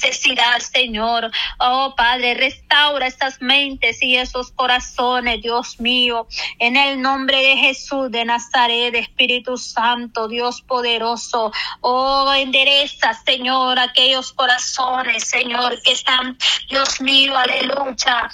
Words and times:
necesidad, 0.00 0.58
Señor. 0.60 1.30
Oh 1.58 1.94
Padre, 1.96 2.34
restaura 2.34 3.06
estas 3.06 3.40
mentes 3.40 4.02
y 4.02 4.16
esos 4.16 4.50
corazones, 4.52 5.42
Dios 5.42 5.80
mío, 5.80 6.26
en 6.58 6.76
el 6.76 7.00
nombre 7.00 7.38
de 7.42 7.56
Jesús 7.56 8.10
de 8.10 8.24
Nazaret, 8.24 8.94
Espíritu 8.94 9.56
Santo, 9.56 10.28
Dios 10.28 10.62
poderoso. 10.62 11.52
Oh, 11.80 12.32
endereza, 12.34 13.14
Señor, 13.24 13.78
aquellos 13.78 14.32
corazones, 14.32 15.24
Señor, 15.24 15.80
que 15.82 15.92
están, 15.92 16.36
Dios 16.68 17.00
mío, 17.00 17.36
aleluya. 17.36 18.30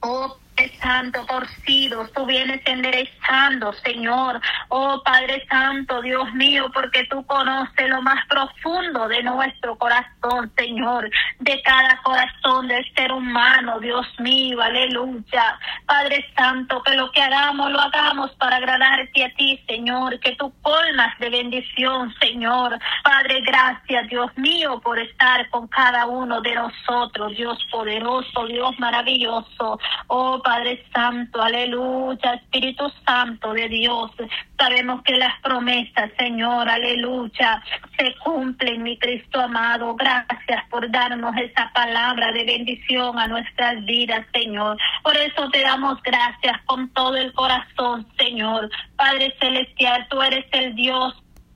Oh, 0.00 0.36
Santo, 0.80 1.24
torcidos, 1.26 2.12
tú 2.12 2.26
vienes 2.26 2.60
enderezando, 2.64 3.72
Señor. 3.84 4.40
Oh 4.68 5.02
Padre 5.02 5.44
Santo, 5.48 6.02
Dios 6.02 6.32
mío, 6.34 6.70
porque 6.72 7.04
tú 7.06 7.24
conoces 7.26 7.88
lo 7.88 8.02
más 8.02 8.26
profundo 8.26 9.08
de 9.08 9.22
nuestro 9.22 9.76
corazón, 9.76 10.52
Señor, 10.56 11.10
de 11.38 11.62
cada 11.62 12.00
corazón 12.02 12.68
del 12.68 12.84
ser 12.94 13.12
humano, 13.12 13.80
Dios 13.80 14.06
mío, 14.18 14.60
aleluya. 14.60 15.58
Padre 15.86 16.24
Santo, 16.36 16.82
que 16.82 16.94
lo 16.94 17.10
que 17.10 17.22
hagamos, 17.22 17.70
lo 17.70 17.80
hagamos 17.80 18.30
para 18.32 18.56
agradarte 18.56 19.24
a 19.24 19.34
ti, 19.34 19.60
Señor, 19.66 20.20
que 20.20 20.36
tú 20.36 20.52
colmas 20.62 21.18
de 21.18 21.30
bendición, 21.30 22.14
Señor. 22.20 22.78
Padre, 23.02 23.40
gracias, 23.40 24.08
Dios 24.08 24.30
mío, 24.36 24.80
por 24.80 24.98
estar 24.98 25.48
con 25.50 25.66
cada 25.68 26.06
uno 26.06 26.40
de 26.42 26.54
nosotros, 26.54 27.36
Dios 27.36 27.58
poderoso, 27.70 28.46
Dios 28.46 28.78
maravilloso. 28.78 29.78
Oh 30.06 30.40
Padre 30.42 30.49
Santo, 30.92 31.40
aleluya, 31.40 32.34
Espíritu 32.34 32.90
Santo 33.06 33.52
de 33.52 33.68
Dios. 33.68 34.10
Sabemos 34.58 35.02
que 35.02 35.16
las 35.16 35.40
promesas, 35.42 36.10
Señor, 36.18 36.68
aleluya, 36.68 37.62
se 37.96 38.14
cumplen, 38.24 38.82
mi 38.82 38.98
Cristo 38.98 39.40
amado. 39.40 39.94
Gracias 39.94 40.64
por 40.68 40.90
darnos 40.90 41.36
esa 41.36 41.70
palabra 41.72 42.32
de 42.32 42.44
bendición 42.44 43.18
a 43.18 43.28
nuestras 43.28 43.84
vidas, 43.84 44.26
Señor. 44.32 44.76
Por 45.02 45.16
eso 45.16 45.48
te 45.50 45.62
damos 45.62 46.02
gracias 46.02 46.60
con 46.66 46.88
todo 46.90 47.16
el 47.16 47.32
corazón, 47.32 48.06
Señor. 48.18 48.68
Padre 48.96 49.32
Celestial, 49.40 50.06
tú 50.10 50.20
eres 50.20 50.46
el 50.52 50.74
Dios 50.74 51.14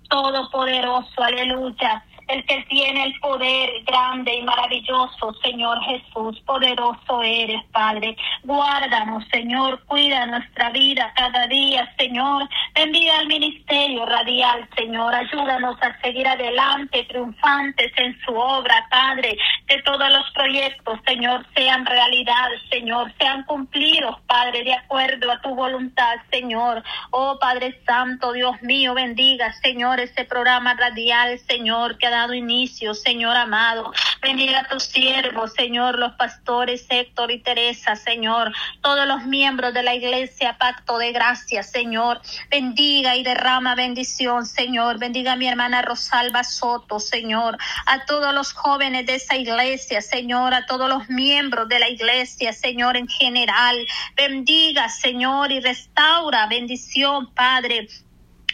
todopoderoso, 0.08 1.22
aleluya 1.22 2.04
el 2.28 2.44
que 2.46 2.62
tiene 2.68 3.04
el 3.04 3.20
poder 3.20 3.70
grande 3.84 4.34
y 4.34 4.42
maravilloso, 4.42 5.34
Señor 5.42 5.78
Jesús, 5.82 6.40
poderoso 6.46 7.22
eres, 7.22 7.62
Padre. 7.72 8.16
Guárdanos, 8.42 9.24
Señor, 9.30 9.82
cuida 9.86 10.26
nuestra 10.26 10.70
vida 10.70 11.12
cada 11.16 11.46
día, 11.46 11.92
Señor. 11.98 12.48
Envía 12.74 13.18
al 13.18 13.26
ministerio 13.26 14.06
radial, 14.06 14.68
Señor. 14.76 15.14
Ayúdanos 15.14 15.76
a 15.82 16.00
seguir 16.00 16.26
adelante, 16.26 17.04
triunfantes 17.04 17.92
en 17.96 18.18
su 18.24 18.34
obra, 18.34 18.86
Padre. 18.90 19.36
Que 19.66 19.82
todos 19.82 20.10
los 20.10 20.30
proyectos, 20.32 20.98
Señor, 21.06 21.46
sean 21.54 21.84
realidad, 21.86 22.48
Señor, 22.70 23.12
sean 23.18 23.44
cumplidos, 23.44 24.20
Padre, 24.26 24.64
de 24.64 24.74
acuerdo 24.74 25.30
a 25.30 25.40
tu 25.40 25.54
voluntad, 25.54 26.16
Señor. 26.30 26.82
Oh, 27.10 27.38
Padre 27.38 27.80
Santo, 27.86 28.32
Dios 28.32 28.60
mío, 28.62 28.94
bendiga, 28.94 29.52
Señor, 29.62 30.00
ese 30.00 30.24
programa 30.24 30.74
radial, 30.74 31.38
Señor, 31.40 31.98
que 31.98 32.06
inicio, 32.32 32.94
Señor 32.94 33.36
amado. 33.36 33.92
Bendiga 34.22 34.60
a 34.60 34.68
tus 34.68 34.84
siervos, 34.84 35.52
Señor, 35.52 35.98
los 35.98 36.12
pastores 36.12 36.86
Héctor 36.88 37.30
y 37.30 37.40
Teresa, 37.40 37.96
Señor, 37.96 38.52
todos 38.80 39.06
los 39.06 39.24
miembros 39.24 39.74
de 39.74 39.82
la 39.82 39.94
iglesia, 39.94 40.56
pacto 40.56 40.96
de 40.98 41.12
gracia, 41.12 41.62
Señor. 41.62 42.20
Bendiga 42.50 43.16
y 43.16 43.22
derrama 43.22 43.74
bendición, 43.74 44.46
Señor. 44.46 44.98
Bendiga 44.98 45.32
a 45.32 45.36
mi 45.36 45.48
hermana 45.48 45.82
Rosalba 45.82 46.44
Soto, 46.44 47.00
Señor. 47.00 47.58
A 47.86 48.06
todos 48.06 48.32
los 48.32 48.52
jóvenes 48.52 49.06
de 49.06 49.16
esa 49.16 49.36
iglesia, 49.36 50.00
Señor. 50.00 50.54
A 50.54 50.66
todos 50.66 50.88
los 50.88 51.08
miembros 51.08 51.68
de 51.68 51.80
la 51.80 51.88
iglesia, 51.88 52.52
Señor, 52.52 52.96
en 52.96 53.08
general. 53.08 53.76
Bendiga, 54.16 54.88
Señor, 54.88 55.52
y 55.52 55.60
restaura 55.60 56.46
bendición, 56.46 57.32
Padre 57.34 57.88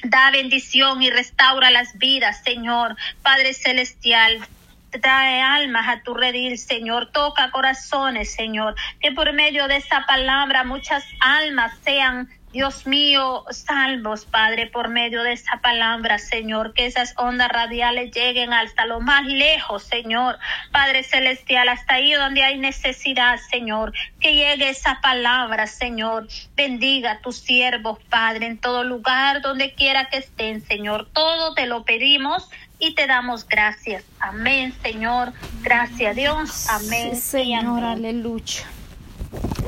Da 0.03 0.31
bendición 0.31 1.03
y 1.03 1.11
restaura 1.11 1.71
las 1.71 1.99
vidas, 1.99 2.43
Señor. 2.43 2.97
Padre 3.23 3.53
Celestial, 3.53 4.41
trae 4.91 5.43
almas 5.43 5.89
a 5.89 6.03
tu 6.03 6.15
redil, 6.15 6.59
Señor. 6.59 7.11
Toca 7.13 7.51
corazones, 7.51 8.33
Señor. 8.33 8.75
Que 9.01 9.13
por 9.13 9.33
medio 9.33 9.69
de 9.69 9.77
esa 9.77 10.07
palabra 10.07 10.65
muchas 10.65 11.05
almas 11.21 11.73
sean 11.85 12.29
Dios 12.53 12.85
mío, 12.85 13.45
salvos, 13.51 14.25
Padre, 14.25 14.67
por 14.67 14.89
medio 14.89 15.23
de 15.23 15.33
esa 15.33 15.61
palabra, 15.63 16.19
Señor, 16.19 16.75
que 16.75 16.87
esas 16.87 17.15
ondas 17.17 17.49
radiales 17.49 18.11
lleguen 18.13 18.53
hasta 18.53 18.87
lo 18.87 19.01
más 19.01 19.25
lejos, 19.27 19.85
Señor, 19.85 20.37
Padre 20.73 21.05
Celestial, 21.05 21.69
hasta 21.69 21.95
ahí 21.95 22.13
donde 22.13 22.43
hay 22.43 22.59
necesidad, 22.59 23.39
Señor, 23.51 23.93
que 24.19 24.35
llegue 24.35 24.69
esa 24.69 25.01
palabra, 25.01 25.69
Señor. 25.69 26.27
Bendiga 26.57 27.13
a 27.13 27.21
tus 27.21 27.37
siervos, 27.37 28.01
Padre, 28.09 28.47
en 28.47 28.59
todo 28.59 28.83
lugar, 28.83 29.43
donde 29.43 29.75
quiera 29.75 30.09
que 30.09 30.19
estén, 30.19 30.61
Señor. 30.61 31.09
Todo 31.13 31.55
te 31.55 31.67
lo 31.67 31.85
pedimos 31.85 32.51
y 32.81 32.95
te 32.95 33.07
damos 33.07 33.47
gracias. 33.47 34.03
Amén, 34.19 34.75
Señor. 34.83 35.33
Gracias, 35.63 36.17
Dios. 36.17 36.69
Amén. 36.69 37.15
Señor, 37.15 37.85
aleluya. 37.85 38.65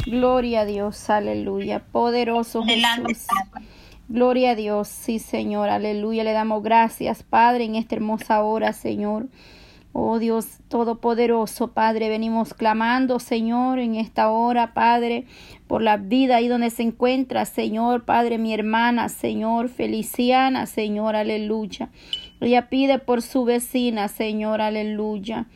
Gloria 0.06 0.62
a 0.62 0.64
Dios, 0.64 1.10
aleluya. 1.10 1.84
Poderoso 1.92 2.64
Jesús. 2.64 3.26
Gloria 4.08 4.50
a 4.50 4.54
Dios, 4.54 4.88
sí 4.88 5.18
Señor, 5.18 5.68
aleluya. 5.68 6.24
Le 6.24 6.32
damos 6.32 6.62
gracias, 6.62 7.22
Padre, 7.22 7.64
en 7.64 7.76
esta 7.76 7.94
hermosa 7.94 8.42
hora, 8.42 8.72
Señor. 8.72 9.28
Oh 9.94 10.18
Dios 10.18 10.46
Todopoderoso, 10.68 11.68
Padre, 11.68 12.08
venimos 12.08 12.54
clamando, 12.54 13.20
Señor, 13.20 13.78
en 13.78 13.94
esta 13.94 14.30
hora, 14.30 14.72
Padre, 14.72 15.26
por 15.66 15.82
la 15.82 15.98
vida 15.98 16.36
ahí 16.36 16.48
donde 16.48 16.70
se 16.70 16.82
encuentra, 16.82 17.44
Señor, 17.44 18.04
Padre, 18.04 18.38
mi 18.38 18.54
hermana, 18.54 19.10
Señor, 19.10 19.68
Feliciana, 19.68 20.66
Señor, 20.66 21.14
aleluya. 21.14 21.90
Ella 22.40 22.68
pide 22.70 22.98
por 22.98 23.20
su 23.20 23.44
vecina, 23.44 24.08
Señor, 24.08 24.62
aleluya 24.62 25.46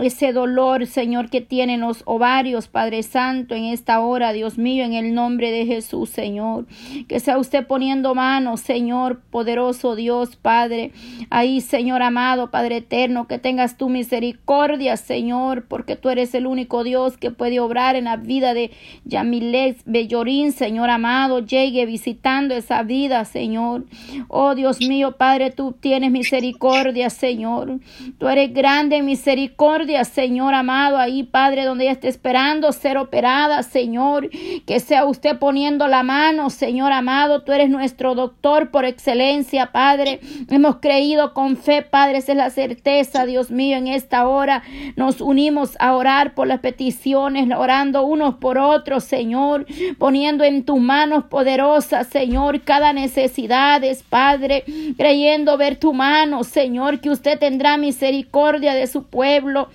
ese 0.00 0.32
dolor, 0.32 0.86
Señor, 0.86 1.30
que 1.30 1.40
tienen 1.40 1.80
los 1.80 2.02
ovarios, 2.06 2.68
Padre 2.68 3.02
Santo, 3.02 3.56
en 3.56 3.64
esta 3.64 3.98
hora, 4.00 4.32
Dios 4.32 4.56
mío, 4.56 4.84
en 4.84 4.92
el 4.92 5.14
nombre 5.14 5.50
de 5.50 5.66
Jesús, 5.66 6.10
Señor. 6.10 6.66
Que 7.08 7.18
sea 7.18 7.38
usted 7.38 7.66
poniendo 7.66 8.14
manos, 8.14 8.60
Señor, 8.60 9.20
poderoso 9.30 9.96
Dios, 9.96 10.36
Padre. 10.36 10.92
Ahí, 11.28 11.60
Señor 11.60 12.02
amado, 12.02 12.52
Padre 12.52 12.76
eterno, 12.76 13.26
que 13.26 13.38
tengas 13.38 13.76
tu 13.76 13.88
misericordia, 13.88 14.96
Señor, 14.96 15.64
porque 15.66 15.96
tú 15.96 16.08
eres 16.08 16.34
el 16.34 16.46
único 16.46 16.84
Dios 16.84 17.16
que 17.16 17.32
puede 17.32 17.58
obrar 17.58 17.96
en 17.96 18.04
la 18.04 18.16
vida 18.16 18.54
de 18.54 18.70
Yamilex 19.06 19.82
Bellorín, 19.86 20.52
Señor 20.52 20.90
amado. 20.90 21.40
Llegue 21.40 21.84
visitando 21.84 22.54
esa 22.54 22.84
vida, 22.84 23.24
Señor. 23.24 23.86
Oh 24.28 24.54
Dios 24.54 24.78
mío, 24.80 25.16
Padre, 25.16 25.50
tú 25.50 25.72
tienes 25.72 26.12
misericordia, 26.12 27.10
Señor. 27.10 27.80
Tú 28.18 28.28
eres 28.28 28.54
grande 28.54 28.98
en 28.98 29.06
misericordia 29.06 29.79
Señor 30.04 30.54
amado, 30.54 30.98
ahí, 30.98 31.22
Padre, 31.22 31.64
donde 31.64 31.84
ella 31.84 31.92
esté 31.92 32.08
esperando 32.08 32.72
ser 32.72 32.98
operada, 32.98 33.62
Señor, 33.62 34.28
que 34.66 34.80
sea 34.80 35.04
usted 35.04 35.38
poniendo 35.38 35.88
la 35.88 36.02
mano, 36.02 36.50
Señor 36.50 36.92
amado, 36.92 37.42
tú 37.42 37.52
eres 37.52 37.70
nuestro 37.70 38.14
doctor 38.14 38.70
por 38.70 38.84
excelencia, 38.84 39.72
Padre. 39.72 40.20
Hemos 40.50 40.76
creído 40.76 41.32
con 41.32 41.56
fe, 41.56 41.82
Padre, 41.82 42.18
esa 42.18 42.32
es 42.32 42.38
la 42.38 42.50
certeza, 42.50 43.26
Dios 43.26 43.50
mío, 43.50 43.76
en 43.76 43.88
esta 43.88 44.28
hora 44.28 44.62
nos 44.96 45.20
unimos 45.20 45.76
a 45.80 45.94
orar 45.94 46.34
por 46.34 46.46
las 46.46 46.60
peticiones, 46.60 47.48
orando 47.56 48.04
unos 48.04 48.34
por 48.34 48.58
otros, 48.58 49.04
Señor, 49.04 49.66
poniendo 49.98 50.44
en 50.44 50.64
tus 50.64 50.78
manos 50.78 51.24
poderosas, 51.24 52.06
Señor, 52.08 52.60
cada 52.62 52.92
necesidad, 52.92 53.80
Padre, 54.08 54.64
creyendo 54.96 55.56
ver 55.56 55.76
tu 55.76 55.92
mano, 55.92 56.44
Señor, 56.44 57.00
que 57.00 57.10
usted 57.10 57.38
tendrá 57.38 57.76
misericordia 57.76 58.74
de 58.74 58.86
su 58.86 59.04
pueblo, 59.04 59.69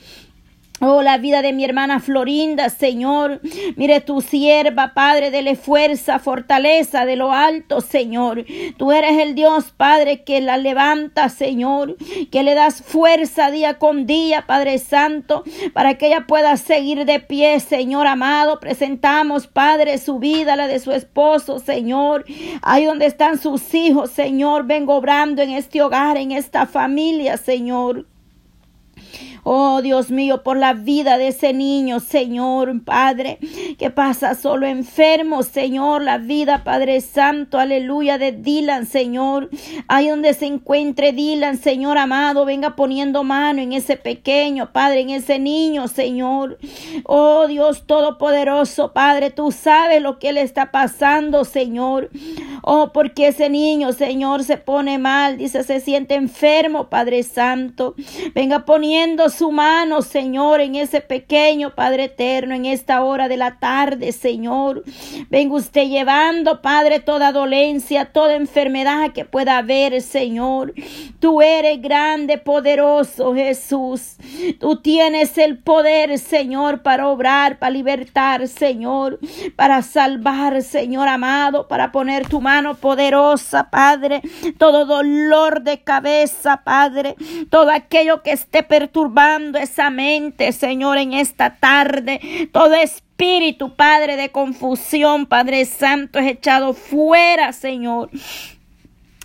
Oh, 0.81 1.01
la 1.01 1.17
vida 1.17 1.41
de 1.41 1.53
mi 1.53 1.63
hermana 1.63 2.01
Florinda, 2.01 2.69
Señor. 2.69 3.39
Mire 3.77 4.01
tu 4.01 4.19
sierva, 4.19 4.93
Padre, 4.93 5.31
dele 5.31 5.55
fuerza, 5.55 6.19
fortaleza 6.19 7.05
de 7.05 7.15
lo 7.15 7.31
alto, 7.31 7.79
Señor. 7.79 8.45
Tú 8.75 8.91
eres 8.91 9.17
el 9.19 9.35
Dios, 9.35 9.71
Padre, 9.71 10.23
que 10.23 10.41
la 10.41 10.57
levanta, 10.57 11.29
Señor. 11.29 11.95
Que 12.29 12.43
le 12.43 12.55
das 12.55 12.83
fuerza 12.83 13.51
día 13.51 13.75
con 13.75 14.05
día, 14.05 14.45
Padre 14.47 14.77
Santo, 14.77 15.45
para 15.73 15.93
que 15.93 16.07
ella 16.07 16.25
pueda 16.27 16.57
seguir 16.57 17.05
de 17.05 17.21
pie, 17.21 17.61
Señor 17.61 18.05
amado. 18.05 18.59
Presentamos, 18.59 19.47
Padre, 19.47 19.97
su 19.97 20.19
vida, 20.19 20.57
la 20.57 20.67
de 20.67 20.81
su 20.81 20.91
esposo, 20.91 21.59
Señor. 21.59 22.25
Ahí 22.61 22.83
donde 22.83 23.05
están 23.05 23.39
sus 23.39 23.73
hijos, 23.73 24.11
Señor. 24.11 24.65
Vengo 24.65 24.95
obrando 24.95 25.41
en 25.41 25.51
este 25.51 25.81
hogar, 25.81 26.17
en 26.17 26.33
esta 26.33 26.65
familia, 26.65 27.37
Señor. 27.37 28.05
Oh 29.47 29.83
Dios 29.83 30.09
mío, 30.09 30.41
por 30.41 30.57
la 30.57 30.73
vida 30.73 31.19
de 31.19 31.27
ese 31.27 31.53
niño, 31.53 31.99
Señor, 31.99 32.83
Padre, 32.83 33.37
que 33.77 33.91
pasa 33.91 34.33
solo 34.33 34.65
enfermo, 34.65 35.43
Señor, 35.43 36.01
la 36.01 36.17
vida, 36.17 36.63
Padre 36.63 36.99
Santo, 36.99 37.59
aleluya, 37.59 38.17
de 38.17 38.31
Dylan, 38.31 38.87
Señor. 38.87 39.51
Ahí 39.87 40.07
donde 40.07 40.33
se 40.33 40.47
encuentre 40.47 41.13
Dylan, 41.13 41.59
Señor 41.59 41.99
amado, 41.99 42.43
venga 42.45 42.75
poniendo 42.75 43.23
mano 43.23 43.61
en 43.61 43.73
ese 43.73 43.97
pequeño, 43.97 44.71
Padre, 44.71 45.01
en 45.01 45.11
ese 45.11 45.37
niño, 45.37 45.87
Señor. 45.87 46.57
Oh 47.03 47.45
Dios 47.45 47.85
Todopoderoso, 47.85 48.93
Padre, 48.93 49.29
tú 49.29 49.51
sabes 49.51 50.01
lo 50.01 50.17
que 50.17 50.33
le 50.33 50.41
está 50.41 50.71
pasando, 50.71 51.45
Señor. 51.45 52.09
Oh, 52.63 52.91
porque 52.91 53.27
ese 53.27 53.51
niño, 53.51 53.93
Señor, 53.93 54.43
se 54.43 54.57
pone 54.57 54.97
mal, 54.97 55.37
dice, 55.37 55.63
se 55.63 55.79
siente 55.81 56.15
enfermo, 56.15 56.89
Padre 56.89 57.21
Santo. 57.21 57.93
Venga 58.33 58.65
poniendo 58.65 59.29
su 59.37 59.51
mano, 59.51 60.01
Señor, 60.01 60.61
en 60.61 60.75
ese 60.75 61.01
pequeño, 61.01 61.75
Padre 61.75 62.05
eterno, 62.05 62.55
en 62.55 62.65
esta 62.65 63.03
hora 63.03 63.27
de 63.27 63.37
la 63.37 63.59
tarde, 63.59 64.11
Señor. 64.11 64.83
Venga 65.29 65.55
usted 65.55 65.87
llevando, 65.87 66.61
Padre, 66.61 66.99
toda 66.99 67.31
dolencia, 67.31 68.05
toda 68.05 68.35
enfermedad 68.35 69.11
que 69.13 69.25
pueda 69.25 69.57
haber, 69.57 70.01
Señor. 70.01 70.73
Tú 71.19 71.41
eres 71.41 71.81
grande, 71.81 72.37
poderoso, 72.37 73.33
Jesús. 73.35 74.15
Tú 74.59 74.81
tienes 74.81 75.37
el 75.37 75.57
poder, 75.57 76.17
Señor, 76.17 76.81
para 76.81 77.07
obrar, 77.07 77.59
para 77.59 77.71
libertar, 77.71 78.47
Señor, 78.47 79.19
para 79.55 79.81
salvar, 79.81 80.61
Señor 80.61 81.07
amado, 81.07 81.67
para 81.67 81.91
poner 81.91 82.27
tu 82.27 82.41
mano 82.41 82.75
poderosa, 82.75 83.69
Padre. 83.69 84.21
Todo 84.57 84.85
dolor 84.85 85.61
de 85.61 85.81
cabeza, 85.81 86.61
Padre. 86.63 87.15
Todo 87.49 87.71
aquello 87.71 88.23
que 88.23 88.31
esté 88.31 88.63
esa 89.59 89.89
mente, 89.89 90.51
Señor, 90.51 90.97
en 90.97 91.13
esta 91.13 91.55
tarde. 91.55 92.49
Todo 92.51 92.73
espíritu, 92.73 93.75
Padre, 93.75 94.17
de 94.17 94.29
confusión, 94.29 95.25
Padre 95.25 95.65
Santo, 95.65 96.19
es 96.19 96.27
echado 96.27 96.73
fuera, 96.73 97.53
Señor. 97.53 98.09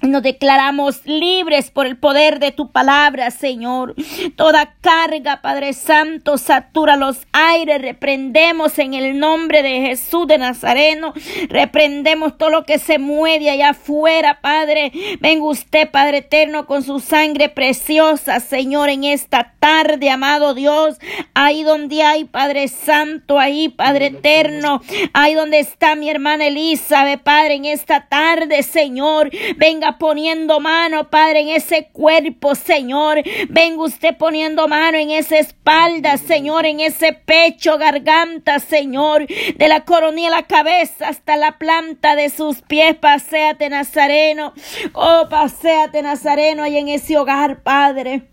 Nos 0.02 0.22
declaramos 0.22 1.04
libres 1.04 1.70
por 1.70 1.86
el 1.86 1.98
poder 1.98 2.38
de 2.38 2.52
tu 2.52 2.70
palabra, 2.72 3.30
Señor. 3.30 3.94
Toda 4.34 4.74
carga, 4.80 5.42
Padre 5.42 5.74
Santo, 5.74 6.38
satura 6.38 6.96
los 6.96 7.26
aires. 7.32 7.82
Reprendemos 7.82 8.78
en 8.78 8.94
el 8.94 9.18
nombre 9.18 9.62
de 9.62 9.80
Jesús 9.82 10.26
de 10.26 10.38
Nazareno. 10.38 11.12
Reprendemos 11.50 12.38
todo 12.38 12.48
lo 12.48 12.64
que 12.64 12.78
se 12.78 12.98
mueve 12.98 13.50
allá 13.50 13.70
afuera, 13.70 14.40
Padre. 14.40 14.90
Venga 15.20 15.44
usted, 15.44 15.90
Padre 15.90 16.18
eterno, 16.18 16.64
con 16.64 16.82
su 16.82 17.00
sangre 17.00 17.50
preciosa, 17.50 18.40
Señor, 18.40 18.88
en 18.88 19.04
esta 19.04 19.52
tarde, 19.60 20.08
amado 20.08 20.54
Dios. 20.54 20.98
Ahí 21.34 21.62
donde 21.62 22.02
hay, 22.02 22.24
Padre 22.24 22.68
Santo, 22.68 23.38
ahí, 23.38 23.68
Padre 23.68 24.06
eterno. 24.06 24.80
Ahí 25.12 25.34
donde 25.34 25.58
está 25.58 25.94
mi 25.94 26.08
hermana 26.08 26.46
Elizabeth, 26.46 27.20
Padre, 27.20 27.56
en 27.56 27.66
esta 27.66 28.06
tarde, 28.08 28.62
Señor. 28.62 29.30
Venga 29.58 29.89
poniendo 29.98 30.60
mano, 30.60 31.10
Padre, 31.10 31.40
en 31.40 31.48
ese 31.48 31.88
cuerpo, 31.92 32.54
Señor. 32.54 33.22
Venga 33.48 33.82
usted 33.82 34.16
poniendo 34.16 34.68
mano 34.68 34.98
en 34.98 35.10
esa 35.10 35.38
espalda, 35.38 36.16
Señor, 36.16 36.66
en 36.66 36.80
ese 36.80 37.12
pecho, 37.12 37.78
garganta, 37.78 38.58
Señor, 38.58 39.26
de 39.26 39.68
la 39.68 39.84
coronilla 39.84 40.30
la 40.30 40.42
cabeza 40.44 41.08
hasta 41.08 41.36
la 41.36 41.58
planta 41.58 42.16
de 42.16 42.30
sus 42.30 42.62
pies. 42.62 42.96
Paseate, 42.96 43.68
Nazareno. 43.68 44.52
Oh, 44.92 45.26
paseate, 45.28 46.02
Nazareno, 46.02 46.62
ahí 46.62 46.76
en 46.78 46.88
ese 46.88 47.16
hogar, 47.18 47.62
Padre. 47.62 48.29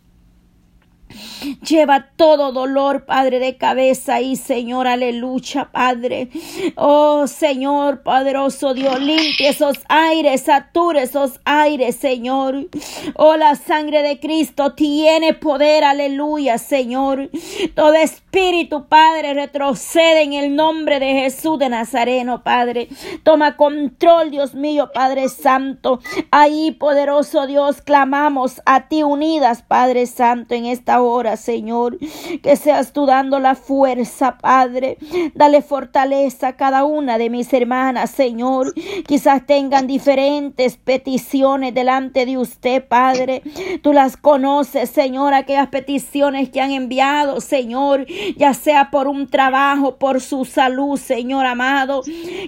Lleva 1.68 2.08
todo 2.16 2.52
dolor, 2.52 3.06
Padre, 3.06 3.40
de 3.40 3.58
cabeza 3.58 4.22
y 4.22 4.36
Señor, 4.36 4.88
aleluya, 4.88 5.70
Padre. 5.72 6.30
Oh, 6.76 7.28
Señor, 7.28 8.02
poderoso 8.02 8.74
Dios, 8.74 9.00
limpia 9.00 9.50
esos 9.50 9.78
aires, 9.88 10.42
satura 10.42 11.04
esos 11.04 11.40
aires, 11.46 11.96
Señor. 11.96 12.68
Oh, 13.16 13.36
la 13.38 13.56
sangre 13.56 14.04
de 14.04 14.20
Cristo 14.20 14.74
tiene 14.74 15.34
poder, 15.34 15.84
aleluya, 15.84 16.58
Señor. 16.58 17.30
Todo 17.76 17.94
espíritu, 17.94 18.86
Padre, 18.88 19.34
retrocede 19.34 20.24
en 20.24 20.34
el 20.34 20.56
nombre 20.56 21.00
de 21.00 21.14
Jesús 21.14 21.60
de 21.60 21.70
Nazareno, 21.70 22.44
Padre. 22.44 22.90
Toma 23.24 23.58
control, 23.58 24.32
Dios 24.32 24.56
mío, 24.56 24.92
Padre 24.94 25.30
Santo. 25.30 26.00
Ahí, 26.32 26.72
poderoso 26.72 27.48
Dios, 27.48 27.82
clamamos 27.82 28.62
a 28.66 28.88
ti 28.88 29.04
unidas, 29.04 29.62
Padre 29.62 30.06
Santo, 30.06 30.56
en 30.56 30.66
esta 30.66 30.97
hora, 31.02 31.38
Señor. 31.38 31.98
Que 32.42 32.56
seas 32.56 32.94
tú 32.94 33.06
dando 33.06 33.40
la 33.40 33.56
fuerza, 33.56 34.38
Padre. 34.38 34.98
Dale 35.34 35.62
fortaleza 35.62 36.50
a 36.50 36.56
cada 36.56 36.84
una 36.84 37.18
de 37.18 37.30
mis 37.30 37.52
hermanas, 37.54 38.12
Señor. 38.12 38.74
Quizás 39.08 39.46
tengan 39.46 39.88
diferentes 39.88 40.78
peticiones 40.78 41.74
delante 41.74 42.26
de 42.26 42.38
usted, 42.38 42.86
Padre. 42.88 43.42
Tú 43.82 43.94
las 43.94 44.18
conoces, 44.18 44.90
Señor, 44.90 45.34
aquellas 45.34 45.68
peticiones 45.68 46.50
que 46.50 46.62
han 46.62 46.72
enviado, 46.72 47.42
Señor, 47.42 48.06
ya 48.36 48.54
sea 48.54 48.90
por 48.92 49.08
un 49.08 49.28
trabajo, 49.28 49.98
por 49.98 50.22
su 50.22 50.46
salud, 50.46 50.98
Señor 50.98 51.46
amado. 51.46 52.02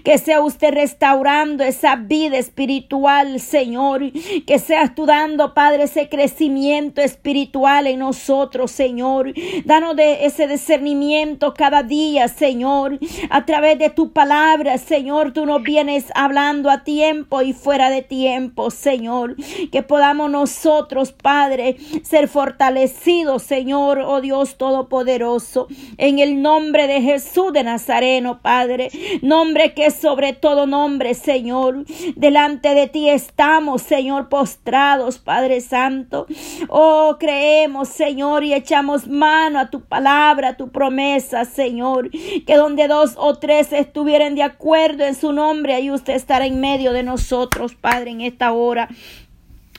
Que 0.03 0.17
sea 0.17 0.41
usted 0.41 0.73
restaurando 0.73 1.63
esa 1.63 1.95
vida 1.95 2.37
espiritual, 2.37 3.39
Señor. 3.39 4.11
Que 4.45 4.59
seas 4.59 4.95
tú 4.95 5.05
dando, 5.05 5.53
Padre, 5.53 5.83
ese 5.83 6.09
crecimiento 6.09 7.01
espiritual 7.01 7.87
en 7.87 7.99
nosotros 7.99 8.38
Señor. 8.67 9.33
Danos 9.65 9.95
de 9.95 10.25
ese 10.25 10.47
discernimiento 10.47 11.53
cada 11.53 11.83
día, 11.83 12.27
Señor. 12.29 12.99
A 13.29 13.45
través 13.45 13.77
de 13.77 13.89
tu 13.89 14.13
palabra, 14.13 14.77
Señor, 14.77 15.33
tú 15.33 15.45
nos 15.45 15.61
vienes 15.61 16.05
hablando 16.15 16.69
a 16.69 16.83
tiempo 16.83 17.41
y 17.41 17.53
fuera 17.53 17.89
de 17.89 18.01
tiempo, 18.01 18.71
Señor. 18.71 19.35
Que 19.71 19.83
podamos 19.83 20.31
nosotros, 20.31 21.11
Padre, 21.11 21.75
ser 22.03 22.27
fortalecidos, 22.29 23.43
Señor, 23.43 23.99
oh 23.99 24.21
Dios 24.21 24.57
Todopoderoso. 24.57 25.67
En 25.97 26.19
el 26.19 26.41
nombre 26.41 26.87
de 26.87 27.01
Jesús 27.01 27.51
de 27.51 27.63
Nazareno, 27.63 28.41
Padre. 28.41 28.89
Nombre 29.21 29.73
que 29.73 29.91
sobre 29.91 30.33
todo 30.33 30.65
nombre, 30.65 31.13
Señor. 31.13 31.85
Delante 32.15 32.73
de 32.73 32.87
ti 32.87 33.09
estamos, 33.09 33.81
Señor, 33.81 34.29
postrados, 34.29 35.17
Padre 35.17 35.59
Santo. 35.59 36.25
Oh, 36.69 37.17
creemos, 37.19 37.89
Señor 37.89 38.28
y 38.43 38.53
echamos 38.53 39.07
mano 39.07 39.59
a 39.59 39.69
tu 39.69 39.81
palabra, 39.81 40.49
a 40.49 40.57
tu 40.57 40.69
promesa, 40.69 41.45
Señor. 41.45 42.11
Que 42.11 42.55
donde 42.55 42.87
dos 42.87 43.15
o 43.17 43.35
tres 43.35 43.73
estuvieran 43.73 44.35
de 44.35 44.43
acuerdo 44.43 45.03
en 45.03 45.15
su 45.15 45.33
nombre, 45.33 45.73
ahí 45.73 45.91
usted 45.91 46.13
estará 46.13 46.45
en 46.45 46.61
medio 46.61 46.93
de 46.93 47.03
nosotros, 47.03 47.75
Padre, 47.75 48.11
en 48.11 48.21
esta 48.21 48.51
hora. 48.53 48.87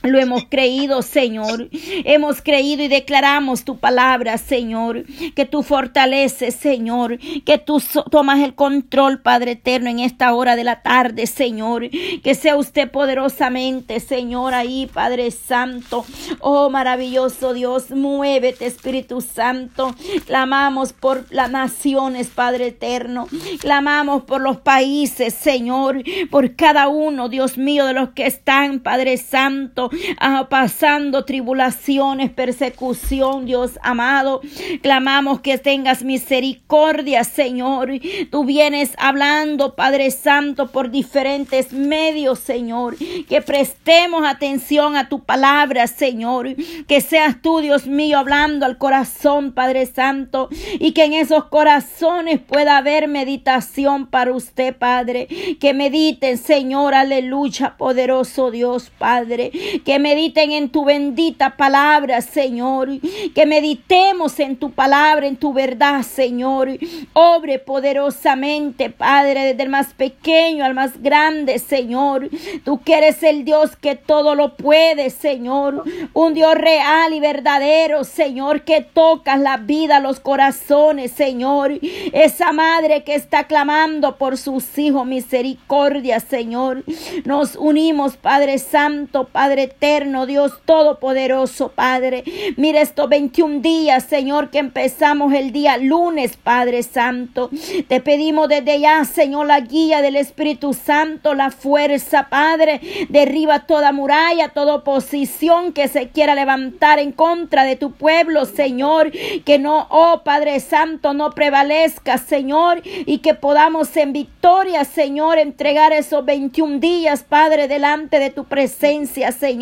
Lo 0.03 0.19
hemos 0.19 0.45
creído, 0.45 1.03
Señor. 1.03 1.69
Hemos 1.71 2.41
creído 2.41 2.83
y 2.83 2.87
declaramos 2.87 3.63
tu 3.63 3.77
palabra, 3.77 4.37
Señor. 4.39 5.05
Que 5.35 5.45
tú 5.45 5.61
fortaleces, 5.61 6.55
Señor. 6.55 7.19
Que 7.45 7.59
tú 7.59 7.81
tomas 8.09 8.39
el 8.39 8.55
control, 8.55 9.21
Padre 9.21 9.51
eterno, 9.51 9.89
en 9.89 9.99
esta 9.99 10.33
hora 10.33 10.55
de 10.55 10.63
la 10.63 10.81
tarde, 10.81 11.27
Señor. 11.27 11.89
Que 12.23 12.33
sea 12.33 12.55
usted 12.55 12.89
poderosamente, 12.89 13.99
Señor, 13.99 14.55
ahí, 14.55 14.89
Padre 14.91 15.29
Santo. 15.29 16.03
Oh, 16.39 16.71
maravilloso 16.71 17.53
Dios, 17.53 17.91
muévete, 17.91 18.65
Espíritu 18.65 19.21
Santo. 19.21 19.95
Clamamos 20.25 20.93
por 20.93 21.25
las 21.29 21.51
naciones, 21.51 22.27
Padre 22.27 22.67
eterno. 22.67 23.27
Clamamos 23.59 24.23
por 24.23 24.41
los 24.41 24.57
países, 24.57 25.35
Señor. 25.35 26.03
Por 26.31 26.55
cada 26.55 26.87
uno, 26.87 27.29
Dios 27.29 27.59
mío, 27.59 27.85
de 27.85 27.93
los 27.93 28.09
que 28.09 28.25
están, 28.25 28.79
Padre 28.79 29.17
Santo 29.17 29.90
ah, 30.19 30.47
pasando 30.49 31.25
tribulaciones, 31.25 32.31
persecución, 32.31 33.45
Dios 33.45 33.79
amado. 33.81 34.41
Clamamos 34.81 35.41
que 35.41 35.57
tengas 35.57 36.03
misericordia, 36.03 37.23
Señor. 37.23 37.91
Tú 38.29 38.45
vienes 38.45 38.93
hablando, 38.97 39.75
Padre 39.75 40.11
Santo, 40.11 40.71
por 40.71 40.91
diferentes 40.91 41.73
medios, 41.73 42.39
Señor. 42.39 42.95
Que 43.27 43.41
prestemos 43.41 44.25
atención 44.25 44.95
a 44.95 45.09
tu 45.09 45.23
palabra, 45.23 45.87
Señor. 45.87 46.55
Que 46.87 47.01
seas 47.01 47.41
tú, 47.41 47.59
Dios 47.59 47.87
mío, 47.87 48.19
hablando 48.19 48.65
al 48.65 48.77
corazón, 48.77 49.53
Padre 49.53 49.85
Santo. 49.85 50.49
Y 50.79 50.91
que 50.91 51.05
en 51.05 51.13
esos 51.13 51.45
corazones 51.45 52.39
pueda 52.39 52.77
haber 52.77 53.07
meditación 53.07 54.07
para 54.07 54.31
usted, 54.31 54.75
Padre. 54.75 55.27
Que 55.59 55.73
mediten, 55.73 56.37
Señor, 56.37 56.93
aleluya, 56.93 57.75
poderoso 57.77 58.51
Dios, 58.51 58.91
Padre 58.97 59.51
que 59.85 59.99
mediten 59.99 60.51
en 60.51 60.69
tu 60.69 60.85
bendita 60.85 61.57
palabra, 61.57 62.21
Señor, 62.21 62.89
que 63.33 63.45
meditemos 63.45 64.39
en 64.39 64.55
tu 64.55 64.71
palabra, 64.71 65.27
en 65.27 65.35
tu 65.35 65.53
verdad, 65.53 66.03
Señor. 66.03 66.69
Obre 67.13 67.59
poderosamente, 67.59 68.89
Padre, 68.89 69.45
desde 69.45 69.63
el 69.63 69.69
más 69.69 69.93
pequeño 69.93 70.65
al 70.65 70.73
más 70.73 71.01
grande, 71.01 71.59
Señor. 71.59 72.29
Tú 72.63 72.81
que 72.81 72.95
eres 72.95 73.23
el 73.23 73.45
Dios 73.45 73.75
que 73.75 73.95
todo 73.95 74.35
lo 74.35 74.55
puede, 74.55 75.09
Señor. 75.09 75.83
Un 76.13 76.33
Dios 76.33 76.55
real 76.55 77.13
y 77.13 77.19
verdadero, 77.19 78.03
Señor, 78.03 78.63
que 78.63 78.81
tocas 78.81 79.39
la 79.39 79.57
vida, 79.57 79.99
los 79.99 80.19
corazones, 80.19 81.11
Señor. 81.11 81.79
Esa 82.13 82.51
madre 82.51 83.03
que 83.03 83.15
está 83.15 83.45
clamando 83.45 84.17
por 84.17 84.37
sus 84.37 84.77
hijos, 84.77 85.05
misericordia, 85.05 86.19
Señor. 86.19 86.83
Nos 87.25 87.55
unimos, 87.55 88.17
Padre 88.17 88.57
Santo, 88.57 89.27
Padre 89.27 89.70
eterno, 89.71 90.25
Dios 90.25 90.53
Todopoderoso, 90.65 91.69
Padre. 91.69 92.23
Mira 92.57 92.81
estos 92.81 93.09
21 93.09 93.61
días, 93.61 94.03
Señor, 94.03 94.49
que 94.49 94.59
empezamos 94.59 95.33
el 95.33 95.51
día 95.51 95.77
lunes, 95.77 96.37
Padre 96.37 96.83
Santo. 96.83 97.49
Te 97.87 98.01
pedimos 98.01 98.49
desde 98.49 98.79
ya, 98.79 99.03
Señor, 99.05 99.47
la 99.47 99.61
guía 99.61 100.01
del 100.01 100.15
Espíritu 100.15 100.73
Santo, 100.73 101.33
la 101.33 101.51
fuerza, 101.51 102.27
Padre. 102.29 102.81
Derriba 103.09 103.65
toda 103.65 103.91
muralla, 103.91 104.49
toda 104.49 104.75
oposición 104.75 105.73
que 105.73 105.87
se 105.87 106.09
quiera 106.09 106.35
levantar 106.35 106.99
en 106.99 107.11
contra 107.11 107.63
de 107.63 107.75
tu 107.75 107.91
pueblo, 107.93 108.45
Señor. 108.45 109.11
Que 109.45 109.57
no, 109.57 109.87
oh 109.89 110.21
Padre 110.23 110.59
Santo, 110.59 111.13
no 111.13 111.31
prevalezca, 111.31 112.17
Señor, 112.17 112.81
y 112.83 113.19
que 113.19 113.33
podamos 113.33 113.95
en 113.95 114.13
victoria, 114.13 114.83
Señor, 114.85 115.39
entregar 115.39 115.93
esos 115.93 116.25
21 116.25 116.79
días, 116.79 117.23
Padre, 117.23 117.67
delante 117.67 118.19
de 118.19 118.29
tu 118.29 118.43
presencia, 118.45 119.31
Señor. 119.31 119.60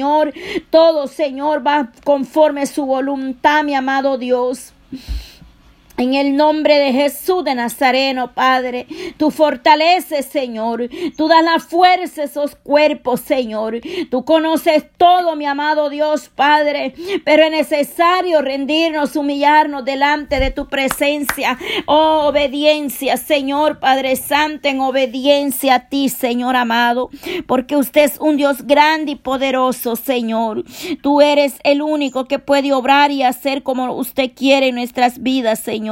Todo, 0.70 1.08
Señor, 1.08 1.65
va 1.65 1.91
conforme 2.03 2.65
su 2.65 2.86
voluntad, 2.86 3.63
mi 3.63 3.75
amado 3.75 4.18
Dios. 4.18 4.74
En 6.00 6.13
el 6.13 6.38
nombre 6.38 6.79
de 6.79 6.94
Jesús 6.94 7.44
de 7.44 7.56
Nazareno, 7.56 8.34
Padre, 8.34 8.88
tú 9.18 9.32
fortaleces, 9.32 10.25
Señor. 10.25 10.89
Tú 11.18 11.27
das 11.27 11.44
la 11.44 11.60
fuerza 11.60 12.22
a 12.22 12.24
esos 12.24 12.56
cuerpos, 12.56 13.20
Señor. 13.20 13.82
Tú 14.10 14.24
conoces 14.24 14.86
todo, 14.98 15.36
mi 15.36 15.46
amado 15.46 15.89
Dios, 15.89 16.29
Padre. 16.34 16.94
Pero 17.25 17.44
es 17.44 17.51
necesario 17.51 18.41
rendirnos, 18.41 19.18
humillarnos 19.18 19.84
delante 19.84 20.39
de 20.39 20.51
tu 20.51 20.70
presencia. 20.70 21.60
Oh, 21.86 22.27
obediencia, 22.29 23.18
Señor, 23.18 23.79
Padre 23.79 24.15
Santo, 24.15 24.70
en 24.70 24.79
obediencia 24.79 25.75
a 25.75 25.89
ti, 25.89 26.08
Señor 26.08 26.56
amado. 26.56 27.10
Porque 27.46 27.75
usted 27.75 28.06
es 28.06 28.18
un 28.22 28.38
Dios 28.38 28.65
grande 28.65 29.12
y 29.12 29.15
poderoso, 29.15 29.98
Señor. 29.98 30.63
Tú 31.01 31.20
eres 31.20 31.56
el 31.65 31.82
único 31.82 32.24
que 32.24 32.39
puede 32.39 32.72
obrar 32.72 33.12
y 33.12 33.24
hacer 33.24 33.63
como 33.63 33.91
usted 33.96 34.32
quiere 34.34 34.70
en 34.70 34.75
nuestras 34.75 35.22
vidas, 35.22 35.60
Señor. 35.60 35.88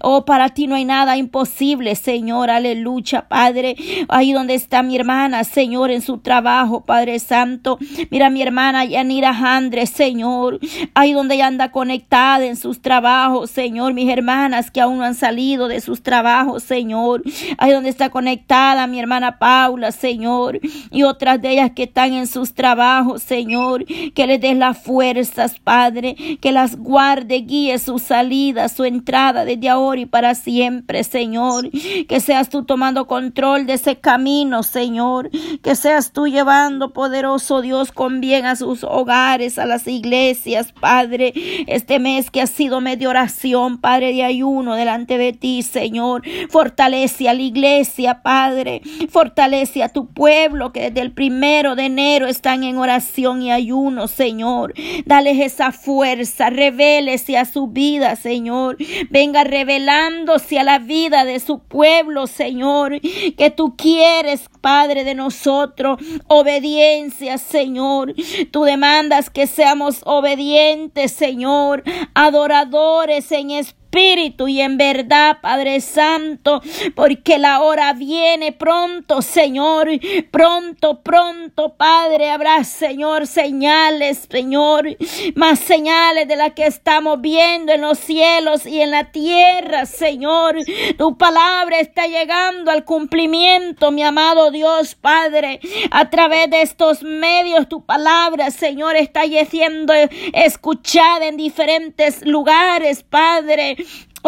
Oh, 0.00 0.24
para 0.24 0.50
ti 0.50 0.66
no 0.66 0.74
hay 0.74 0.84
nada 0.84 1.16
imposible, 1.16 1.94
Señor. 1.94 2.50
Aleluya, 2.50 3.28
Padre. 3.28 3.76
Ahí 4.08 4.32
donde 4.32 4.54
está 4.54 4.82
mi 4.82 4.96
hermana, 4.96 5.44
Señor, 5.44 5.90
en 5.90 6.02
su 6.02 6.18
trabajo, 6.18 6.84
Padre 6.84 7.18
Santo. 7.18 7.78
Mira 8.10 8.30
mi 8.30 8.42
hermana 8.42 8.84
Yanira 8.84 9.34
Jandre, 9.34 9.86
Señor. 9.86 10.60
Ahí 10.94 11.12
donde 11.12 11.34
ella 11.34 11.46
anda 11.46 11.72
conectada 11.72 12.44
en 12.44 12.56
sus 12.56 12.80
trabajos, 12.80 13.50
Señor. 13.50 13.94
Mis 13.94 14.10
hermanas 14.10 14.70
que 14.70 14.80
aún 14.80 14.98
no 14.98 15.04
han 15.04 15.14
salido 15.14 15.68
de 15.68 15.80
sus 15.80 16.02
trabajos, 16.02 16.62
Señor. 16.62 17.22
Ahí 17.58 17.72
donde 17.72 17.90
está 17.90 18.10
conectada 18.10 18.86
mi 18.86 18.98
hermana 18.98 19.38
Paula, 19.38 19.92
Señor. 19.92 20.60
Y 20.90 21.02
otras 21.02 21.40
de 21.42 21.50
ellas 21.50 21.72
que 21.74 21.84
están 21.84 22.12
en 22.12 22.26
sus 22.26 22.54
trabajos, 22.54 23.22
Señor. 23.22 23.84
Que 24.14 24.26
les 24.26 24.40
des 24.40 24.56
las 24.56 24.78
fuerzas, 24.78 25.58
Padre. 25.58 26.16
Que 26.40 26.52
las 26.52 26.76
guarde, 26.76 27.36
guíe 27.40 27.78
su 27.78 27.98
salida, 27.98 28.68
su 28.68 28.84
entrada 28.84 29.15
desde 29.16 29.68
ahora 29.70 30.00
y 30.00 30.06
para 30.06 30.34
siempre, 30.34 31.02
Señor. 31.02 31.70
Que 32.06 32.20
seas 32.20 32.50
tú 32.50 32.64
tomando 32.64 33.06
control 33.06 33.66
de 33.66 33.74
ese 33.74 33.96
camino, 33.96 34.62
Señor. 34.62 35.30
Que 35.62 35.74
seas 35.74 36.12
tú 36.12 36.26
llevando, 36.26 36.92
poderoso 36.92 37.62
Dios, 37.62 37.92
con 37.92 38.20
bien 38.20 38.44
a 38.44 38.56
sus 38.56 38.84
hogares, 38.84 39.58
a 39.58 39.64
las 39.64 39.86
iglesias, 39.86 40.72
Padre. 40.78 41.32
Este 41.66 41.98
mes 41.98 42.30
que 42.30 42.42
ha 42.42 42.46
sido 42.46 42.80
medio 42.80 43.08
oración, 43.08 43.78
Padre, 43.78 44.12
de 44.12 44.22
ayuno 44.22 44.74
delante 44.74 45.16
de 45.16 45.32
ti, 45.32 45.62
Señor. 45.62 46.22
Fortalece 46.50 47.28
a 47.30 47.34
la 47.34 47.42
iglesia, 47.42 48.22
Padre. 48.22 48.82
Fortalece 49.08 49.82
a 49.82 49.88
tu 49.88 50.08
pueblo 50.08 50.72
que 50.72 50.90
desde 50.90 51.00
el 51.00 51.12
primero 51.12 51.74
de 51.74 51.86
enero 51.86 52.26
están 52.26 52.64
en 52.64 52.76
oración 52.76 53.40
y 53.42 53.50
ayuno, 53.50 54.08
Señor. 54.08 54.74
Dales 55.06 55.40
esa 55.40 55.72
fuerza, 55.72 56.50
revélese 56.50 57.38
a 57.38 57.46
su 57.46 57.68
vida, 57.68 58.14
Señor 58.16 58.76
venga 59.10 59.44
revelándose 59.44 60.58
a 60.58 60.64
la 60.64 60.78
vida 60.78 61.24
de 61.24 61.40
su 61.40 61.60
pueblo, 61.60 62.26
Señor, 62.26 63.00
que 63.00 63.50
tú 63.50 63.76
quieres, 63.76 64.46
Padre, 64.60 65.04
de 65.04 65.14
nosotros. 65.14 65.98
Obediencia, 66.28 67.38
Señor. 67.38 68.14
Tú 68.50 68.64
demandas 68.64 69.30
que 69.30 69.46
seamos 69.46 70.00
obedientes, 70.04 71.12
Señor, 71.12 71.82
adoradores 72.14 73.30
en 73.32 73.50
espíritu 73.50 73.85
espíritu 73.96 74.46
y 74.46 74.60
en 74.60 74.76
verdad, 74.76 75.38
Padre 75.40 75.80
Santo, 75.80 76.60
porque 76.94 77.38
la 77.38 77.62
hora 77.62 77.94
viene 77.94 78.52
pronto, 78.52 79.22
Señor, 79.22 79.88
pronto, 80.30 81.00
pronto, 81.02 81.74
Padre, 81.76 82.30
habrá, 82.30 82.62
Señor, 82.64 83.26
señales, 83.26 84.28
Señor, 84.30 84.86
más 85.34 85.60
señales 85.60 86.28
de 86.28 86.36
las 86.36 86.52
que 86.52 86.66
estamos 86.66 87.20
viendo 87.22 87.72
en 87.72 87.80
los 87.80 87.98
cielos 87.98 88.66
y 88.66 88.82
en 88.82 88.90
la 88.90 89.10
tierra, 89.12 89.86
Señor. 89.86 90.56
Tu 90.98 91.16
palabra 91.16 91.80
está 91.80 92.06
llegando 92.06 92.70
al 92.70 92.84
cumplimiento, 92.84 93.90
mi 93.92 94.02
amado 94.02 94.50
Dios, 94.50 94.94
Padre, 94.94 95.60
a 95.90 96.10
través 96.10 96.50
de 96.50 96.60
estos 96.60 97.02
medios, 97.02 97.68
tu 97.68 97.84
palabra, 97.84 98.50
Señor, 98.50 98.96
está 98.96 99.22
siendo 99.48 99.94
escuchada 100.34 101.26
en 101.26 101.36
diferentes 101.38 102.24
lugares, 102.26 103.02
Padre. 103.02 103.76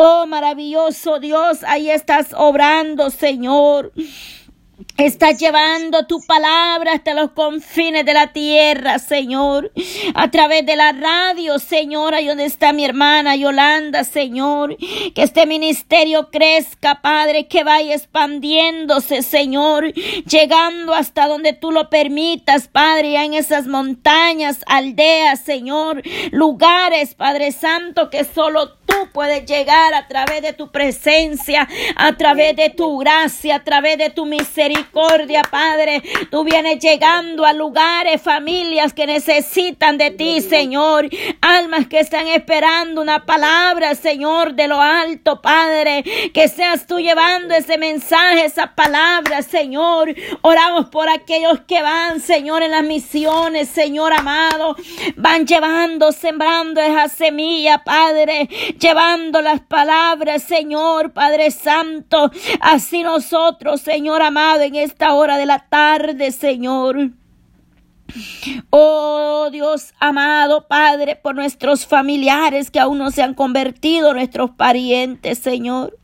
Oh, 0.01 0.27
maravilloso 0.29 1.19
Dios, 1.19 1.65
ahí 1.65 1.91
estás 1.91 2.29
obrando, 2.33 3.11
Señor. 3.11 3.93
Estás 4.97 5.41
llevando 5.41 6.07
tu 6.07 6.25
palabra 6.25 6.93
hasta 6.93 7.13
los 7.13 7.33
confines 7.33 8.07
de 8.07 8.15
la 8.15 8.29
tierra, 8.29 9.01
Señor. 9.01 9.73
A 10.15 10.31
través 10.31 10.65
de 10.67 10.77
la 10.77 10.93
radio, 10.93 11.59
Señor, 11.59 12.15
ahí 12.15 12.29
donde 12.29 12.45
está 12.45 12.73
mi 12.73 12.85
hermana 12.85 13.35
Yolanda, 13.35 14.05
Señor. 14.05 14.77
Que 14.77 15.23
este 15.25 15.47
ministerio 15.47 16.31
crezca, 16.31 17.01
Padre, 17.03 17.49
que 17.49 17.65
vaya 17.65 17.93
expandiéndose, 17.93 19.23
Señor. 19.23 19.93
Llegando 19.93 20.95
hasta 20.95 21.27
donde 21.27 21.55
tú 21.55 21.73
lo 21.73 21.91
permitas, 21.91 22.69
Padre, 22.69 23.17
en 23.17 23.35
esas 23.35 23.67
montañas, 23.67 24.61
aldeas, 24.69 25.41
Señor. 25.41 26.03
Lugares, 26.31 27.17
Padre 27.17 27.51
Santo, 27.51 28.11
que 28.11 28.23
solo 28.23 28.75
tú 28.87 28.95
puedes 29.13 29.45
llegar 29.45 29.93
a 29.95 30.07
través 30.07 30.41
de 30.41 30.53
tu 30.53 30.71
presencia, 30.71 31.69
a 31.97 32.17
través 32.17 32.55
de 32.55 32.71
tu 32.71 32.99
gracia, 32.99 33.57
a 33.57 33.65
través 33.65 33.99
de 33.99 34.11
tu 34.11 34.25
misericordia 34.25 34.68
misericordia, 34.69 35.43
Padre. 35.51 36.03
Tú 36.31 36.45
vienes 36.45 36.79
llegando 36.79 37.45
a 37.45 37.53
lugares, 37.53 38.21
familias 38.21 38.93
que 38.93 39.07
necesitan 39.07 39.99
de 39.99 40.11
ti, 40.11 40.41
Señor. 40.41 41.09
Almas 41.41 41.87
que 41.87 42.01
están 42.01 42.27
esperando 42.29 43.01
una 43.01 43.25
palabra, 43.25 43.95
Señor, 43.95 44.55
de 44.55 44.69
lo 44.69 44.81
alto, 44.81 45.41
Padre. 45.41 46.05
Que 46.33 46.49
seas 46.49 46.87
tú 46.87 46.99
llevando 46.99 47.55
ese 47.55 47.79
mensaje, 47.79 48.45
esa 48.45 48.75
palabra, 48.75 49.43
Señor. 49.43 50.15
Oramos 50.43 50.87
por 50.87 51.09
aquellos 51.09 51.61
que 51.67 51.83
van, 51.83 52.21
Señor, 52.21 52.63
en 52.63 52.73
las 52.73 52.85
misiones, 52.85 53.69
Señor 53.69 54.13
amado. 54.13 54.77
Van 55.17 55.47
llevando, 55.47 56.13
sembrando 56.13 56.81
esa 56.81 57.09
semilla, 57.09 57.85
Padre. 57.85 58.49
Llevando 58.79 59.41
las 59.41 59.61
palabras, 59.61 60.43
Señor, 60.43 61.13
Padre 61.13 61.51
Santo. 61.51 62.31
Así 62.61 63.03
nosotros, 63.03 63.81
Señor 63.81 64.23
amado, 64.23 64.58
en 64.67 64.75
esta 64.77 65.15
hora 65.15 65.37
de 65.37 65.47
la 65.47 65.61
tarde, 65.69 66.33
Señor. 66.33 67.11
Oh 68.71 69.49
Dios 69.53 69.93
amado 70.01 70.67
Padre, 70.67 71.17
por 71.17 71.35
nuestros 71.35 71.87
familiares 71.87 72.71
que 72.71 72.81
aún 72.81 72.99
no 72.99 73.11
se 73.11 73.23
han 73.23 73.35
convertido, 73.35 74.15
nuestros 74.15 74.51
parientes, 74.51 75.39
Señor. 75.39 75.99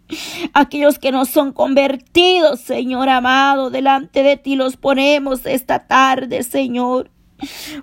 Aquellos 0.53 0.99
que 0.99 1.13
no 1.13 1.25
son 1.25 1.53
convertidos, 1.53 2.61
Señor 2.61 3.09
amado, 3.09 3.71
delante 3.71 4.23
de 4.23 4.37
ti 4.37 4.55
los 4.55 4.77
ponemos 4.77 5.47
esta 5.47 5.87
tarde, 5.87 6.43
Señor. 6.43 7.11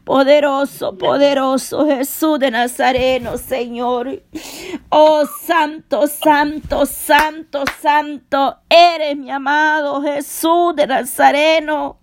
Poderoso, 0.04 0.98
poderoso 0.98 1.86
Jesús 1.88 2.40
de 2.40 2.52
Nazareno, 2.52 3.38
Señor. 3.38 4.24
Oh, 4.90 5.26
santo, 5.26 6.08
santo, 6.08 6.86
santo, 6.86 7.64
santo. 7.82 8.58
Eres 8.70 9.18
mi 9.18 9.32
amado 9.32 10.02
Jesús 10.02 10.76
de 10.76 10.88
Nazareno. 10.88 12.01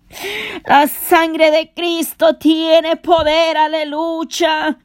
La 0.65 0.87
sangre 0.87 1.51
de 1.51 1.71
Cristo 1.73 2.35
tiene 2.37 2.95
poder, 2.97 3.57
aleluya. 3.57 4.77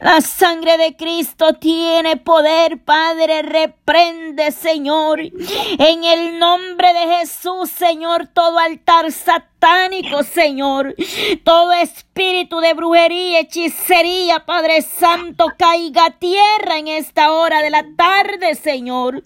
La 0.00 0.20
sangre 0.20 0.78
de 0.78 0.96
Cristo 0.96 1.54
tiene 1.54 2.16
poder, 2.16 2.82
Padre. 2.82 3.42
Reprende, 3.42 4.50
Señor. 4.50 5.20
En 5.20 6.04
el 6.04 6.38
nombre 6.38 6.92
de 6.94 7.16
Jesús, 7.18 7.70
Señor, 7.70 8.28
todo 8.28 8.58
altar 8.58 9.12
satánico, 9.12 10.22
Señor. 10.22 10.94
Todo 11.44 11.72
espíritu 11.72 12.60
de 12.60 12.72
brujería, 12.72 13.40
hechicería, 13.40 14.44
Padre 14.46 14.80
Santo, 14.82 15.46
caiga 15.58 16.06
a 16.06 16.10
tierra 16.18 16.78
en 16.78 16.88
esta 16.88 17.32
hora 17.32 17.60
de 17.60 17.70
la 17.70 17.84
tarde, 17.96 18.54
Señor. 18.54 19.22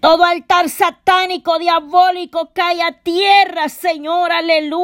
Todo 0.00 0.24
altar 0.24 0.68
satánico, 0.68 1.58
diabólico, 1.58 2.50
cae 2.52 2.82
a 2.82 2.92
tierra, 2.92 3.68
Señor. 3.68 4.32
Aleluya. 4.32 4.79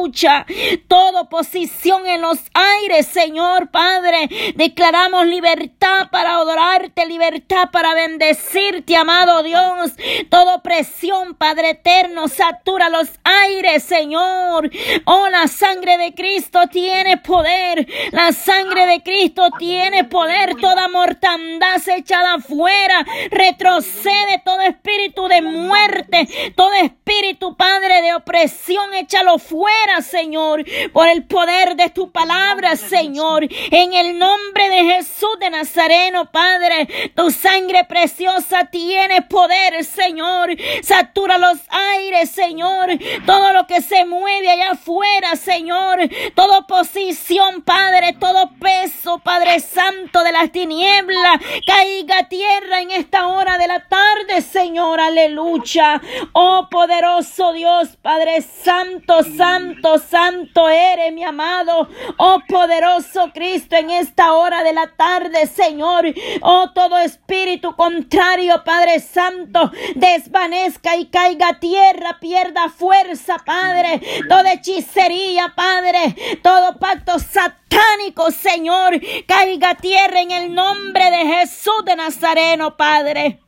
Toda 0.87 1.21
oposición 1.21 2.05
en 2.05 2.21
los 2.21 2.37
aires, 2.53 3.07
Señor, 3.07 3.69
Padre. 3.71 4.53
Declaramos 4.55 5.25
libertad 5.25 6.09
para 6.11 6.35
adorarte, 6.35 7.05
libertad 7.05 7.69
para 7.71 7.93
bendecirte, 7.93 8.95
amado 8.95 9.43
Dios. 9.43 9.91
Toda 10.29 10.55
opresión, 10.55 11.35
Padre 11.35 11.71
eterno, 11.71 12.27
satura 12.27 12.89
los 12.89 13.09
aires, 13.23 13.83
Señor. 13.83 14.69
Oh, 15.05 15.27
la 15.29 15.47
sangre 15.47 15.97
de 15.97 16.13
Cristo 16.13 16.67
tiene 16.71 17.17
poder. 17.17 17.87
La 18.11 18.31
sangre 18.31 18.85
de 18.85 19.01
Cristo 19.01 19.49
tiene 19.57 20.03
poder. 20.03 20.55
Toda 20.61 20.87
mortandad 20.89 21.77
se 21.77 21.97
echada 21.97 22.35
afuera. 22.35 23.05
Retrocede 23.31 24.41
todo 24.45 24.61
espíritu 24.61 25.27
de 25.27 25.41
muerte. 25.41 26.27
Todo 26.55 26.73
espíritu, 26.73 27.57
Padre, 27.57 28.01
de 28.01 28.13
opresión. 28.13 28.93
Échalo 28.93 29.39
fuera, 29.39 29.86
Señor. 30.01 30.63
Por 30.93 31.07
el 31.07 31.23
poder 31.23 31.75
de 31.75 31.89
tu 31.89 32.11
palabra, 32.11 32.75
Señor. 32.75 33.47
En 33.71 33.93
el 33.93 34.17
nombre 34.17 34.69
de 34.69 34.83
Jesús 34.93 35.39
de 35.39 35.49
Nazareno, 35.49 36.31
Padre. 36.31 37.11
Tu 37.15 37.31
sangre 37.31 37.85
preciosa 37.85 38.65
tiene 38.65 39.21
poder, 39.23 39.83
Señor. 39.83 40.49
Satura 40.81 41.37
los 41.37 41.57
aires, 41.69 42.29
Señor. 42.31 42.89
Todo 43.25 43.53
lo 43.53 43.67
que 43.67 43.81
se 43.81 44.05
mueve 44.05 44.49
allá 44.49 44.75
fuera, 44.75 45.35
Señor. 45.35 45.99
Toda 46.35 46.59
oposición, 46.59 47.61
Padre, 47.63 48.13
todo 48.19 48.51
peso, 48.59 49.19
Padre 49.19 49.59
Santo 49.59 50.23
de 50.23 50.31
las 50.31 50.51
tinieblas, 50.51 51.39
caiga 51.65 52.27
tierra 52.27 52.81
en 52.81 52.91
esta 52.91 53.27
hora 53.27 53.57
de 53.57 53.67
la 53.67 53.87
tarde, 53.87 54.41
Señor. 54.41 54.99
Aleluya. 54.99 56.01
Oh 56.33 56.67
poderoso 56.69 57.53
Dios, 57.53 57.89
Padre 58.01 58.41
Santo, 58.41 59.23
Santo, 59.23 59.76
Santo 59.99 60.69
eres, 60.69 61.13
mi 61.13 61.23
amado. 61.23 61.87
Oh 62.17 62.39
poderoso 62.47 63.31
Cristo, 63.33 63.75
en 63.75 63.89
esta 63.89 64.33
hora 64.33 64.63
de 64.63 64.73
la 64.73 64.87
tarde, 64.87 65.47
Señor. 65.47 66.05
Oh 66.41 66.71
todo 66.73 66.97
espíritu 66.97 67.75
contrario, 67.75 68.63
Padre 68.63 68.99
Santo, 68.99 69.71
desvanezca 69.95 70.95
y 70.97 71.05
caiga 71.05 71.49
a 71.49 71.59
tierra, 71.59 72.17
pierda 72.19 72.69
fuerza, 72.69 73.37
Padre. 73.45 74.01
Toda 74.27 74.53
hechicería, 74.53 75.53
Padre, 75.55 76.15
todo 76.41 76.77
pacto 76.77 77.19
satánico, 77.19 78.31
Señor, 78.31 78.99
caiga 79.27 79.71
a 79.71 79.75
tierra 79.75 80.21
en 80.21 80.31
el 80.31 80.53
nombre 80.53 81.09
de 81.11 81.25
Jesús 81.37 81.85
de 81.85 81.95
Nazareno, 81.95 82.75
Padre. 82.75 83.39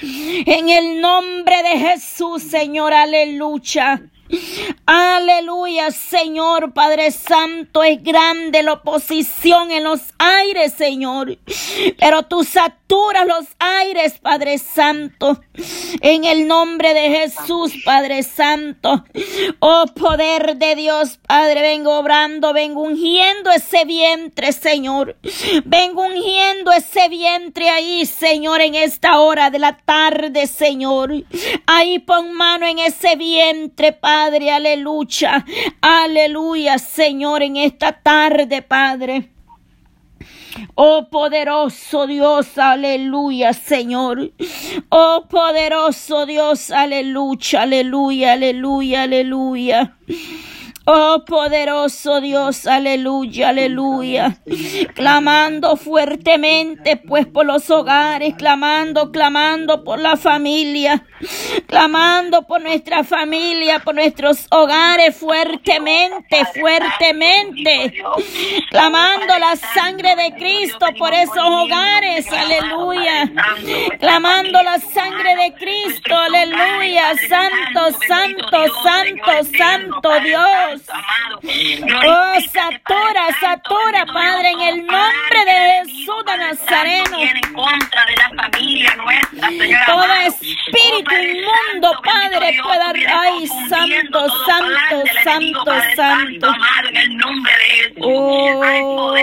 En 0.00 0.68
el 0.68 1.00
nombre 1.00 1.62
de 1.62 1.78
Jesús, 1.78 2.42
Señor, 2.42 2.92
aleluya. 2.92 4.02
Aleluya, 4.86 5.90
Señor 5.90 6.72
Padre 6.72 7.10
Santo, 7.10 7.82
es 7.82 8.02
grande 8.02 8.62
la 8.62 8.74
oposición 8.74 9.70
en 9.70 9.84
los 9.84 10.00
aires, 10.18 10.72
Señor. 10.74 11.38
Pero 11.98 12.22
tú 12.24 12.44
saturas 12.44 13.26
los 13.26 13.46
aires, 13.58 14.18
Padre 14.18 14.58
Santo. 14.58 15.40
En 16.00 16.24
el 16.24 16.46
nombre 16.46 16.94
de 16.94 17.08
Jesús, 17.10 17.72
Padre 17.84 18.22
Santo. 18.22 19.04
Oh 19.60 19.84
poder 19.94 20.56
de 20.56 20.74
Dios, 20.74 21.18
Padre, 21.26 21.62
vengo 21.62 21.98
obrando, 21.98 22.52
vengo 22.52 22.82
ungiendo 22.82 23.50
ese 23.50 23.84
vientre, 23.84 24.52
Señor. 24.52 25.16
Vengo 25.64 26.02
ungiendo 26.02 26.72
ese 26.72 27.08
vientre 27.08 27.68
ahí, 27.70 28.06
Señor, 28.06 28.60
en 28.60 28.74
esta 28.74 29.18
hora 29.18 29.50
de 29.50 29.58
la 29.58 29.76
tarde, 29.76 30.46
Señor. 30.46 31.12
Ahí 31.66 31.98
pon 31.98 32.32
mano 32.32 32.66
en 32.66 32.78
ese 32.78 33.16
vientre, 33.16 33.92
Padre. 33.92 34.13
Padre, 34.16 34.52
aleluya, 34.52 35.44
aleluya, 35.80 36.78
Señor, 36.78 37.42
en 37.42 37.56
esta 37.56 37.90
tarde, 37.90 38.62
Padre. 38.62 39.30
Oh 40.76 41.08
poderoso 41.10 42.06
Dios, 42.06 42.56
aleluya, 42.56 43.52
Señor. 43.52 44.30
Oh 44.88 45.26
poderoso 45.28 46.26
Dios, 46.26 46.70
aleluya, 46.70 47.62
aleluya, 47.62 48.34
aleluya, 48.34 49.02
aleluya. 49.02 49.96
Oh 50.86 51.24
poderoso 51.26 52.20
Dios, 52.20 52.66
aleluya, 52.66 53.48
aleluya. 53.48 54.36
Clamando 54.94 55.76
fuertemente 55.76 56.98
pues 56.98 57.26
por 57.26 57.46
los 57.46 57.70
hogares, 57.70 58.34
clamando, 58.36 59.10
clamando 59.10 59.82
por 59.82 59.98
la 59.98 60.18
familia, 60.18 61.06
clamando 61.66 62.42
por 62.42 62.60
nuestra 62.60 63.02
familia, 63.02 63.78
por 63.78 63.94
nuestros 63.94 64.46
hogares 64.50 65.16
fuertemente, 65.16 66.44
fuertemente. 66.54 68.04
Clamando 68.68 69.38
la 69.38 69.56
sangre 69.56 70.14
de 70.16 70.34
Cristo 70.34 70.86
por 70.98 71.14
esos 71.14 71.38
hogares, 71.38 72.26
aleluya. 72.30 73.32
Clamando 73.98 74.62
la 74.62 74.78
sangre 74.78 75.34
de 75.34 75.54
Cristo, 75.54 76.14
aleluya. 76.14 77.14
Santo, 77.26 77.98
santo, 78.06 78.58
santo, 78.82 79.56
santo 79.56 80.20
Dios. 80.20 80.73
Oh, 80.76 82.40
satura, 82.52 83.32
satura, 83.40 84.06
Padre, 84.06 84.50
en 84.50 84.60
el 84.60 84.86
nombre 84.86 85.44
de 85.44 85.82
Jesús 85.84 86.24
de 86.26 86.36
Nazareno. 86.36 87.18
Todo 89.86 90.14
espíritu 90.26 91.14
inmundo, 91.14 91.92
Padre, 92.02 92.58
pueda. 92.62 92.92
Ay, 93.20 93.46
santo, 93.68 94.28
santo, 94.46 95.04
santo, 95.22 95.72
santo. 95.96 96.54
Oh, 98.00 99.16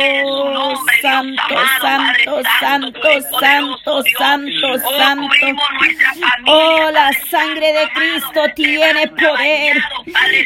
santo, 1.02 1.56
santo, 1.82 2.42
santo, 2.60 3.22
santo, 3.40 4.04
santo, 4.18 4.80
santo. 4.98 5.36
Oh, 6.46 6.90
la 6.92 7.12
sangre 7.30 7.74
de 7.74 7.90
Cristo 7.92 8.42
tiene 8.56 9.08
poder. 9.08 9.84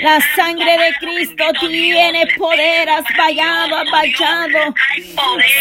La 0.02 0.20
sangre 0.36 0.78
de 0.78 0.95
Cristo 1.00 1.46
tiene 1.60 2.28
poder, 2.38 2.90
has 2.90 3.06
vallado, 3.18 3.78
has 3.78 3.92
vallado. 3.92 4.74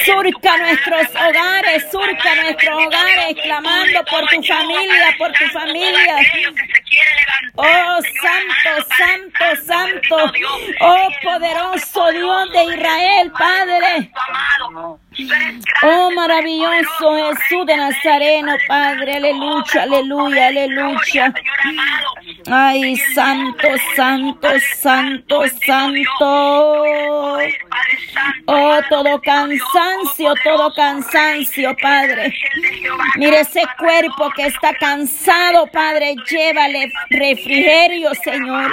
Surca 0.05 0.57
nuestros 0.59 1.09
hogares, 1.11 1.85
surca 1.91 2.35
nuestros 2.43 2.87
hogares, 2.87 3.37
clamando 3.43 4.05
por 4.11 4.27
tu 4.29 4.43
familia, 4.43 5.15
por 5.19 5.33
tu 5.33 5.45
familia. 5.53 6.17
Oh, 7.57 7.99
santo, 8.23 8.89
santo, 8.97 9.63
santo. 9.65 10.33
Oh, 10.81 11.09
poderoso 11.23 12.11
Dios 12.11 12.53
de 12.53 12.65
Israel, 12.65 13.33
Padre. 13.39 14.11
Oh, 15.83 16.11
maravilloso 16.11 17.37
Jesús 17.37 17.67
de 17.67 17.77
Nazareno, 17.77 18.57
Padre. 18.67 19.17
Aleluya, 19.17 19.83
aleluya, 19.83 20.47
aleluya. 20.49 21.35
Ay, 22.51 22.97
santo, 22.97 23.69
santo, 23.95 24.49
santo, 24.83 25.24
santo. 25.29 26.85
Oh, 28.47 28.79
todo 28.91 29.21
cansancio, 29.23 30.35
todo 30.45 30.73
cansancio, 30.75 31.75
Padre. 31.81 32.35
Mire 33.17 33.41
ese 33.41 33.63
cuerpo 33.79 34.31
que 34.37 34.47
está 34.47 34.75
cansado, 34.75 35.67
Padre. 35.69 36.15
Llévale 36.29 36.93
refrigerio, 37.11 38.11
Señor. 38.23 38.71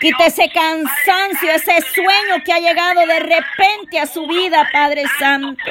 Quita 0.00 0.26
ese 0.26 0.50
cansancio, 0.50 1.52
ese 1.52 1.80
sueño 1.94 2.42
que 2.44 2.52
ha 2.52 2.60
llegado 2.60 3.06
de 3.06 3.20
repente 3.20 4.00
a 4.00 4.06
su 4.06 4.26
vida, 4.26 4.66
Padre 4.72 5.04
Santo. 5.18 5.62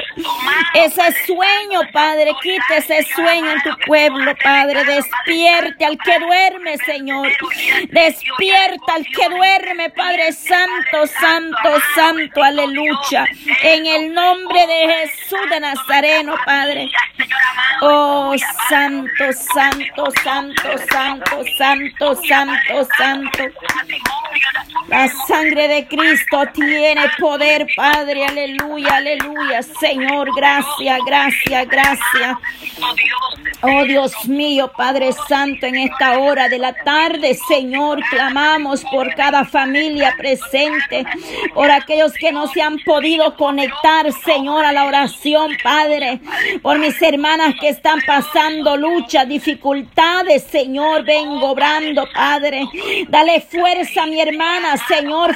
Ese 0.76 1.02
sueño, 1.26 1.82
Padre, 1.92 2.32
quita 2.42 2.78
ese 2.78 3.04
sueño 3.04 3.52
en 3.52 3.64
tu 3.64 3.76
pueblo, 3.86 4.36
Padre. 4.44 4.84
Despierte 4.84 5.86
al 5.86 5.98
que 5.98 6.20
duerme, 6.20 6.78
Señor. 6.78 7.32
Despierta 7.90 8.94
al 8.94 9.06
que 9.06 9.30
duerme, 9.30 9.90
Padre 9.90 10.03
Santo, 10.32 11.08
Santo, 11.08 11.82
Santo, 11.96 12.44
aleluya. 12.44 13.26
En 13.62 13.86
el 13.86 14.14
nombre 14.14 14.68
de 14.68 14.94
Jesús 14.94 15.50
de 15.50 15.60
Nazareno, 15.60 16.36
Padre. 16.46 16.90
Oh, 17.82 18.36
Santo, 18.70 19.34
Santo, 19.54 20.12
Santo, 20.24 20.78
Santo, 20.90 21.44
Santo, 21.58 22.16
Santo, 22.16 22.88
Santo. 22.98 23.44
La 24.88 25.08
sangre 25.28 25.68
de 25.68 25.88
Cristo 25.88 26.44
tiene 26.54 27.10
poder, 27.20 27.66
Padre. 27.76 28.26
Aleluya, 28.26 28.98
aleluya. 28.98 29.62
Señor, 29.64 30.30
gracias, 30.36 31.00
gracias, 31.06 31.68
gracias. 31.68 32.38
Oh 33.62 33.86
Dios 33.86 34.14
mío, 34.28 34.72
Padre 34.76 35.12
Santo, 35.14 35.66
en 35.66 35.76
esta 35.76 36.20
hora 36.20 36.50
de 36.50 36.60
la 36.60 36.74
tarde, 36.74 37.34
Señor, 37.48 38.02
clamamos 38.10 38.84
por 38.92 39.14
cada 39.16 39.46
familia 39.46 39.93
presente, 40.18 41.06
por 41.54 41.70
aquellos 41.72 42.14
que 42.14 42.32
no 42.32 42.48
se 42.48 42.62
han 42.62 42.80
podido 42.80 43.36
conectar, 43.36 44.12
Señor, 44.12 44.66
a 44.66 44.72
la 44.72 44.86
oración, 44.86 45.58
Padre, 45.64 46.20
por 46.62 46.80
mis 46.80 47.02
hermanas 47.02 47.56
que 47.60 47.70
están 47.70 48.00
pasando 48.06 48.76
lucha, 48.78 49.26
dificultades, 49.26 50.44
Señor, 50.44 51.04
vengo 51.04 51.52
obrando, 51.52 52.08
Padre. 52.14 52.68
Dale 53.10 53.42
fuerza 53.42 54.04
a 54.04 54.08
mi 54.08 54.20
hermana, 54.20 54.78
Señor, 54.88 55.36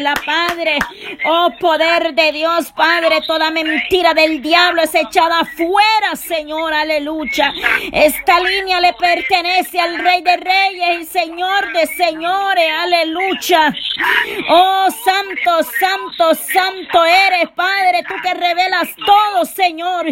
la 0.00 0.14
Padre. 0.14 0.78
Oh, 1.24 1.50
poder 1.58 2.14
de 2.14 2.32
Dios, 2.32 2.72
Padre, 2.72 3.20
toda 3.26 3.50
mentira 3.50 4.14
del 4.14 4.40
diablo 4.40 4.82
es 4.82 4.94
echada 4.94 5.44
fuera, 5.56 6.16
Señor, 6.16 6.72
aleluya. 6.72 7.52
Esta 7.92 8.40
línea 8.40 8.80
le 8.80 8.92
pertenece 8.94 9.80
al 9.80 9.98
Rey 9.98 10.22
de 10.22 10.36
Reyes 10.36 11.00
y 11.00 11.04
Señor 11.06 11.72
de 11.72 11.86
Señores, 11.86 12.70
aleluya. 12.78 13.49
Oh, 14.48 14.88
santo, 15.04 15.62
santo, 15.78 16.34
santo 16.34 17.04
eres, 17.04 17.50
Padre, 17.54 18.04
tú 18.08 18.14
que 18.22 18.34
revelas 18.34 18.88
todo, 18.96 19.44
Señor. 19.44 20.06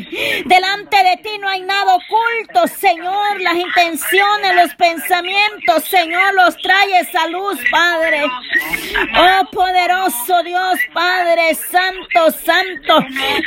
Delante 0.45 0.97
de 1.05 1.17
ti 1.23 1.39
no 1.39 1.49
hay 1.49 1.61
nada 1.63 1.95
oculto, 1.95 2.67
Señor. 2.67 3.41
Las 3.41 3.55
intenciones, 3.55 4.55
los 4.57 4.75
pensamientos, 4.75 5.85
Señor, 5.85 6.35
los 6.35 6.57
traes 6.59 7.15
a 7.15 7.29
luz, 7.29 7.59
Padre. 7.71 8.25
Oh, 8.25 9.51
poderoso 9.51 10.43
Dios, 10.43 10.79
Padre, 10.93 11.55
santo, 11.55 12.31
santo. 12.31 12.99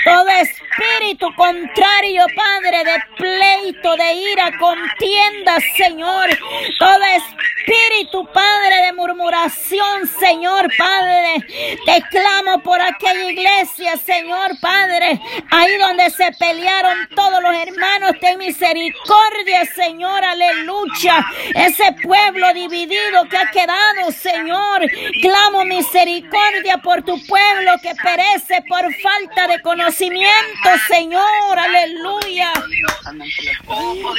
Todo 0.03 0.29
espíritu 0.29 1.27
contrario, 1.35 2.25
Padre, 2.35 2.83
de 2.83 3.03
pleito, 3.17 3.95
de 3.95 4.13
ira, 4.13 4.57
contienda, 4.57 5.57
Señor. 5.75 6.29
Todo 6.79 7.03
espíritu, 7.03 8.25
Padre, 8.33 8.85
de 8.85 8.93
murmuración, 8.93 9.80
Señor, 10.19 10.69
Padre. 10.77 11.45
Te 11.85 12.01
clamo 12.09 12.61
por 12.63 12.79
aquella 12.81 13.29
iglesia, 13.31 13.97
Señor, 13.97 14.59
Padre. 14.59 15.19
Ahí 15.49 15.77
donde 15.77 16.09
se 16.09 16.31
pelearon 16.33 17.09
todos 17.15 17.41
los 17.41 17.55
hermanos, 17.55 18.11
ten 18.19 18.37
misericordia, 18.37 19.65
Señor, 19.75 20.23
aleluya. 20.23 21.25
Ese 21.55 21.91
pueblo 22.03 22.53
dividido 22.53 23.27
que 23.29 23.37
ha 23.37 23.51
quedado, 23.51 24.11
Señor. 24.11 24.81
Clamo 25.21 25.65
misericordia 25.65 26.77
por 26.77 27.03
tu 27.03 27.15
pueblo 27.25 27.71
que 27.81 27.93
perece 27.95 28.63
por 28.67 28.83
falta 28.95 29.47
de 29.47 29.61
conocimiento, 29.61 30.69
Señor, 30.87 31.59
aleluya. 31.59 32.53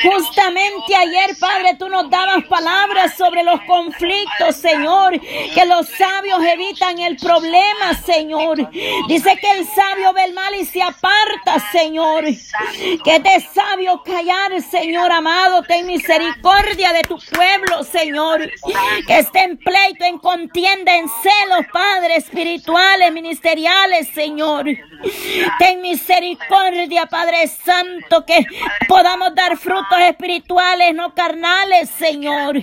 Justamente 0.03 0.96
ayer, 0.96 1.37
Padre, 1.38 1.77
tú 1.79 1.88
nos 1.88 2.11
dabas 2.11 2.44
palabras 2.44 3.16
sobre 3.16 3.42
los 3.42 3.61
conflictos, 3.62 4.57
Señor, 4.57 5.20
que 5.55 5.64
los 5.66 5.88
sabios 5.88 6.40
evitan 6.44 6.98
el 6.98 7.16
problema, 7.16 7.94
Señor. 8.05 8.70
Dice 9.09 9.37
que 9.37 9.50
el 9.59 9.66
sabio 9.66 10.12
ve 10.12 10.24
el 10.24 10.35
mal 10.35 10.55
y 10.55 10.64
se 10.64 10.83
aparta, 10.83 11.59
Señor. 11.70 12.24
Que 13.05 13.18
de 13.18 13.40
sabio 13.55 14.02
callar, 14.02 14.61
Señor 14.62 15.11
amado, 15.12 15.62
ten 15.62 15.87
misericordia 15.87 16.92
de 16.92 17.02
tu 17.02 17.18
pueblo, 17.18 17.85
Señor. 17.85 18.50
Que 19.07 19.18
esté 19.18 19.44
en 19.44 19.59
pleito, 19.59 20.05
en 20.05 20.18
contienda, 20.18 20.96
en 20.96 21.09
celos, 21.09 21.66
Padre, 21.72 22.16
espirituales, 22.16 23.12
ministeriales, 23.12 24.09
Señor. 24.14 24.66
Ten 25.59 25.81
misericordia, 25.81 27.07
Padre 27.07 27.48
Santo, 27.48 28.24
que 28.24 28.46
podamos 28.88 29.35
dar 29.35 29.57
frutos 29.57 29.98
espirituales, 30.00 30.94
no 30.94 31.14
carnales, 31.14 31.90
Señor. 31.90 32.62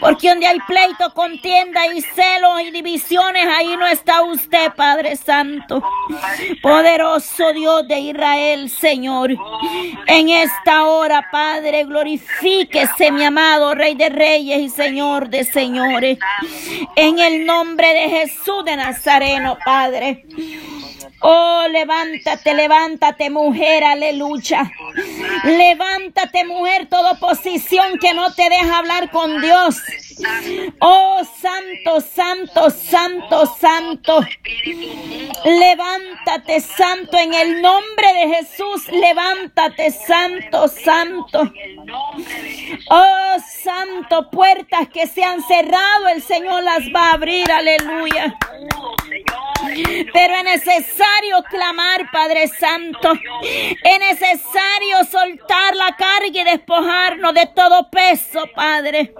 Porque 0.00 0.28
donde 0.28 0.46
hay 0.46 0.58
pleito, 0.60 1.12
contienda 1.14 1.86
y 1.86 1.97
celos 2.00 2.62
y 2.62 2.70
divisiones, 2.70 3.46
ahí 3.46 3.76
no 3.76 3.86
está 3.86 4.22
usted, 4.22 4.72
Padre 4.74 5.16
Santo. 5.16 5.82
Poderoso 6.62 7.52
Dios 7.52 7.86
de 7.88 7.98
Israel, 8.00 8.70
Señor. 8.70 9.30
En 10.06 10.30
esta 10.30 10.84
hora, 10.84 11.28
Padre, 11.30 11.84
glorifíquese, 11.84 13.10
mi 13.10 13.24
amado 13.24 13.74
Rey 13.74 13.94
de 13.94 14.08
Reyes 14.08 14.60
y 14.60 14.68
Señor 14.68 15.28
de 15.28 15.44
Señores. 15.44 16.18
En 16.96 17.18
el 17.18 17.44
nombre 17.46 17.92
de 17.94 18.08
Jesús 18.08 18.64
de 18.64 18.76
Nazareno, 18.76 19.58
Padre. 19.64 20.24
Oh, 21.20 21.66
levántate, 21.68 22.54
levántate, 22.54 23.28
mujer, 23.28 23.82
aleluya. 23.82 24.70
Levántate, 25.44 26.44
mujer, 26.44 26.86
toda 26.88 27.12
oposición 27.12 27.98
que 27.98 28.14
no 28.14 28.32
te 28.34 28.48
deja 28.48 28.78
hablar 28.78 29.10
con 29.10 29.40
Dios. 29.40 29.76
Oh, 30.80 31.22
santo, 31.40 32.00
santo, 32.00 32.70
santo, 32.70 33.46
santo. 33.46 34.20
Levántate, 35.44 36.60
santo, 36.60 37.18
en 37.18 37.34
el 37.34 37.62
nombre 37.62 38.12
de 38.14 38.34
Jesús. 38.36 38.88
Levántate, 38.88 39.90
santo, 39.90 40.68
santo. 40.68 41.52
Oh, 42.90 43.36
santo, 43.62 44.30
puertas 44.30 44.88
que 44.88 45.06
se 45.06 45.22
han 45.24 45.42
cerrado, 45.42 46.08
el 46.08 46.22
Señor 46.22 46.62
las 46.62 46.82
va 46.94 47.10
a 47.10 47.12
abrir, 47.12 47.50
aleluya. 47.50 48.36
Pero 50.12 50.34
es 50.34 50.44
necesario 50.44 51.42
clamar, 51.48 52.10
Padre 52.10 52.48
Santo. 52.48 53.12
Es 53.42 53.98
necesario 53.98 55.04
soltar 55.10 55.74
la 55.76 55.94
carga 55.96 56.26
y 56.32 56.44
despojarnos 56.44 57.34
de 57.34 57.46
todo 57.54 57.88
peso, 57.90 58.44
Padre. 58.54 59.12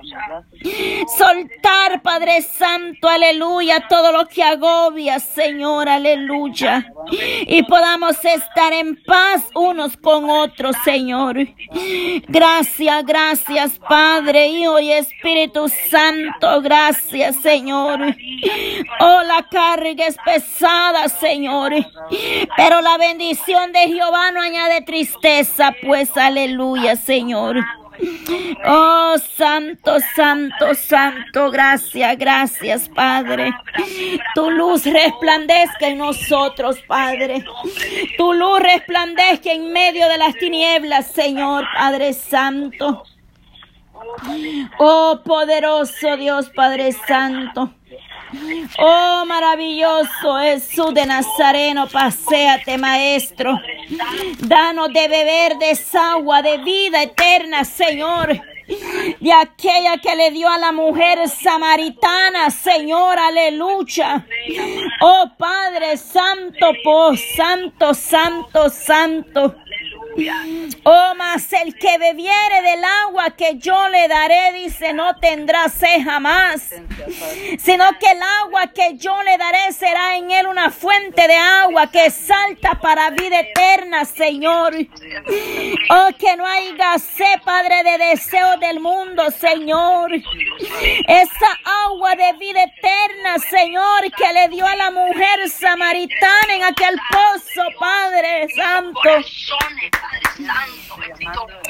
Soltar, 1.16 2.03
Padre 2.03 2.42
Santo, 2.42 3.09
aleluya, 3.09 3.87
todo 3.88 4.12
lo 4.12 4.27
que 4.27 4.42
agobia, 4.42 5.18
Señor, 5.18 5.88
aleluya. 5.88 6.92
Y 7.46 7.62
podamos 7.64 8.22
estar 8.24 8.72
en 8.72 9.03
paz 9.05 9.44
unos 9.55 9.96
con 9.96 10.29
otros, 10.29 10.77
Señor. 10.85 11.37
Gracias, 12.29 13.07
gracias, 13.07 13.79
Padre, 13.79 14.48
Hijo 14.48 14.79
y 14.81 14.92
Espíritu 14.92 15.68
Santo. 15.90 16.61
Gracias, 16.61 17.37
Señor. 17.37 18.01
Oh, 19.01 19.22
la 19.22 19.46
carga 19.51 20.07
es 20.07 20.16
pesada, 20.24 21.09
Señor. 21.09 21.72
Pero 22.57 22.81
la 22.81 22.98
bendición 22.98 23.72
de 23.72 23.88
Jehová 23.88 24.31
no 24.31 24.42
añade 24.42 24.83
tristeza, 24.83 25.74
pues 25.83 26.16
aleluya, 26.16 26.96
Señor. 26.96 27.57
Oh, 28.64 29.16
santo, 29.37 29.98
santo, 30.14 30.74
santo, 30.74 31.50
gracias, 31.50 32.18
gracias, 32.18 32.88
Padre. 32.88 33.52
Tu 34.34 34.50
luz 34.50 34.84
resplandezca 34.84 35.88
en 35.88 35.98
nosotros, 35.98 36.78
Padre. 36.87 37.44
Tu 38.16 38.32
luz 38.32 38.61
resplandezca 38.61 39.52
en 39.52 39.72
medio 39.72 40.08
de 40.08 40.18
las 40.18 40.34
tinieblas, 40.34 41.11
Señor, 41.12 41.66
Padre 41.74 42.12
Santo. 42.12 43.04
Oh, 44.78 45.20
poderoso 45.24 46.16
Dios, 46.16 46.50
Padre 46.50 46.92
Santo. 46.92 47.77
Oh, 48.78 49.24
maravilloso 49.26 50.38
Jesús 50.40 50.92
de 50.92 51.06
Nazareno, 51.06 51.88
paséate, 51.88 52.76
Maestro. 52.76 53.58
Danos 54.40 54.92
de 54.92 55.08
beber 55.08 55.58
de 55.58 55.70
esa 55.70 56.12
agua 56.12 56.42
de 56.42 56.58
vida 56.58 57.02
eterna, 57.02 57.64
Señor. 57.64 58.40
De 59.20 59.32
aquella 59.32 59.96
que 59.96 60.14
le 60.14 60.30
dio 60.30 60.48
a 60.48 60.58
la 60.58 60.72
mujer 60.72 61.26
samaritana, 61.28 62.50
Señor, 62.50 63.18
aleluya. 63.18 64.26
Oh 65.00 65.30
Padre 65.38 65.96
Santo, 65.96 66.72
oh 66.84 67.16
Santo, 67.16 67.94
Santo, 67.94 68.68
Santo. 68.68 69.54
Oh, 70.85 71.12
mas 71.16 71.52
el 71.52 71.74
que 71.76 71.96
bebiere 71.98 72.62
del 72.62 72.83
agua 73.07 73.31
que 73.37 73.57
yo 73.59 73.88
le 73.88 74.09
daré, 74.09 74.52
dice, 74.52 74.92
no 74.92 75.16
tendrá 75.16 75.68
sed 75.68 76.02
jamás, 76.02 76.74
sino 77.59 77.85
que 77.98 78.11
el 78.11 78.20
agua 78.42 78.68
que 78.68 78.96
yo 78.96 79.22
le 79.22 79.38
daré 79.38 79.72
será 79.72 80.16
en 80.16 80.31
él 80.31 80.46
una 80.46 80.70
fuente 80.70 81.28
de 81.28 81.37
agua 81.37 81.88
que 81.88 82.11
salta 82.11 82.81
para 82.81 83.11
vida 83.11 83.40
eterna, 83.40 84.04
Señor. 84.04 84.74
Oh, 85.90 86.09
que 86.18 86.37
no 86.37 86.46
haya 86.46 86.98
sed, 86.98 87.40
Padre, 87.44 87.85
de 87.85 87.98
deseo 88.11 88.57
del 88.57 88.81
mundo, 88.81 89.31
Señor. 89.31 90.11
Esa 91.07 91.59
agua 91.87 92.16
de 92.16 92.33
vida 92.38 92.64
eterna, 92.64 93.38
Señor, 93.38 94.02
que 94.16 94.33
le 94.33 94.48
dio 94.48 94.66
a 94.66 94.74
la 94.74 94.90
mujer 94.90 95.48
samaritana 95.48 96.54
en 96.54 96.64
aquel 96.64 96.96
pozo, 97.12 97.62
Padre 97.78 98.48
Santo. 98.54 99.11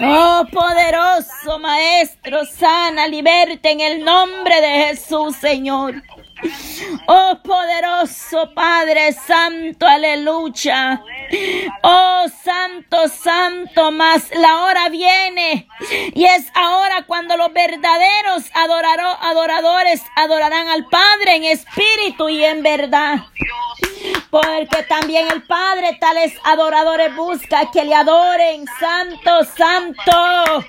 Oh, 0.01 0.45
poderoso 0.53 1.59
Maestro, 1.59 2.45
sana, 2.45 3.07
liberta 3.07 3.71
en 3.71 3.81
el 3.81 4.05
nombre 4.05 4.61
de 4.61 4.87
Jesús, 4.87 5.37
Señor. 5.37 6.03
Oh 7.07 7.39
poderoso 7.43 8.53
Padre 8.55 9.13
Santo, 9.13 9.87
aleluya. 9.87 11.03
Oh 11.83 12.25
Santo, 12.45 13.09
Santo, 13.09 13.91
mas 13.91 14.31
la 14.35 14.65
hora 14.65 14.89
viene 14.89 15.69
y 16.15 16.25
es 16.25 16.47
ahora 16.55 17.05
cuando 17.07 17.37
los 17.37 17.53
verdaderos 17.53 18.45
adoradores 18.55 20.03
adorarán 20.17 20.69
al 20.69 20.87
Padre 20.87 21.37
en 21.37 21.45
espíritu 21.45 22.29
y 22.29 22.45
en 22.45 22.63
verdad. 22.63 23.17
Porque 24.31 24.83
también 24.89 25.29
el 25.33 25.43
Padre 25.43 25.97
tales 26.01 26.33
adoradores 26.45 27.15
busca 27.17 27.71
que 27.71 27.85
le 27.85 27.95
adoren, 27.95 28.65
Santo, 28.79 29.45
Santo. 29.57 30.65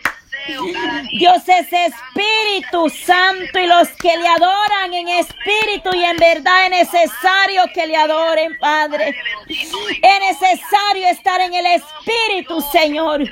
Dios 1.18 1.44
es 1.48 1.68
Espíritu 1.72 2.90
Santo 2.90 3.60
y 3.60 3.68
los 3.68 3.88
que 3.90 4.16
le 4.18 4.28
adoran 4.28 4.94
en 4.94 5.08
espíritu 5.10 5.90
y 5.94 6.04
en 6.04 6.18
verdad 6.18 6.66
es 6.66 6.92
necesario 6.92 7.64
que 7.74 7.88
le 7.88 7.96
adoren, 7.96 8.58
Padre. 8.60 9.16
Es 9.48 10.20
necesario 10.42 11.08
estar 11.10 11.42
en 11.42 11.54
el 11.54 11.66
Espíritu, 11.66 12.62
Señor. 12.72 13.24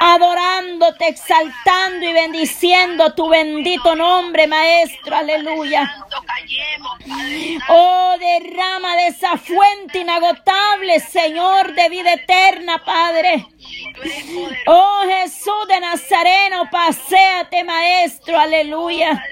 Adorándote, 0.00 1.08
exaltando 1.08 2.04
y 2.04 2.12
bendiciendo 2.12 3.14
tu 3.14 3.28
bendito 3.28 3.94
nombre, 3.94 4.46
Maestro. 4.46 5.16
Aleluya. 5.16 6.06
Oh, 7.68 8.14
derrama 8.18 8.96
de 8.96 9.06
esa 9.08 9.36
fuente 9.36 10.00
inagotable, 10.00 11.00
Señor, 11.00 11.74
de 11.74 11.88
vida 11.88 12.12
eterna, 12.14 12.82
Padre. 12.84 13.46
Oh 14.66 15.00
Jesús 15.08 15.68
de 15.68 15.80
Nazareno, 15.80 16.68
paséate, 16.70 17.64
Maestro, 17.64 18.38
aleluya. 18.38 19.22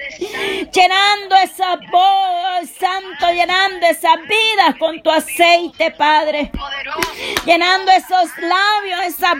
Llenando 0.73 1.35
esa 1.35 1.75
voz, 1.89 2.69
Santo, 2.79 3.31
llenando 3.33 3.85
esas 3.85 4.17
vidas 4.27 4.75
con 4.77 5.01
tu 5.01 5.09
aceite, 5.09 5.91
Padre. 5.91 6.51
Llenando 7.45 7.91
esos 7.91 8.29
labios, 8.37 9.15
esa 9.15 9.33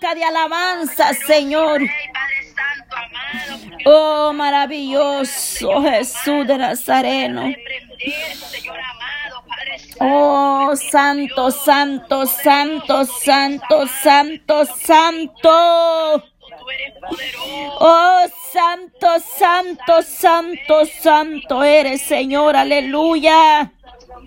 de 0.00 0.24
alabanza, 0.24 1.14
Señor. 1.14 1.80
Oh, 3.86 4.32
maravilloso 4.32 5.82
Jesús 5.82 6.46
de 6.46 6.58
Nazareno. 6.58 7.52
Oh, 10.00 10.74
santo, 10.76 11.50
santo, 11.50 12.26
santo, 12.26 13.04
santo, 13.04 13.86
santo, 13.86 14.66
santo. 14.66 16.24
Oh, 17.80 18.24
santo, 18.52 19.20
santo, 19.20 20.02
santo, 20.02 20.86
santo 20.86 21.62
eres, 21.62 22.02
Señor, 22.02 22.56
aleluya. 22.56 23.72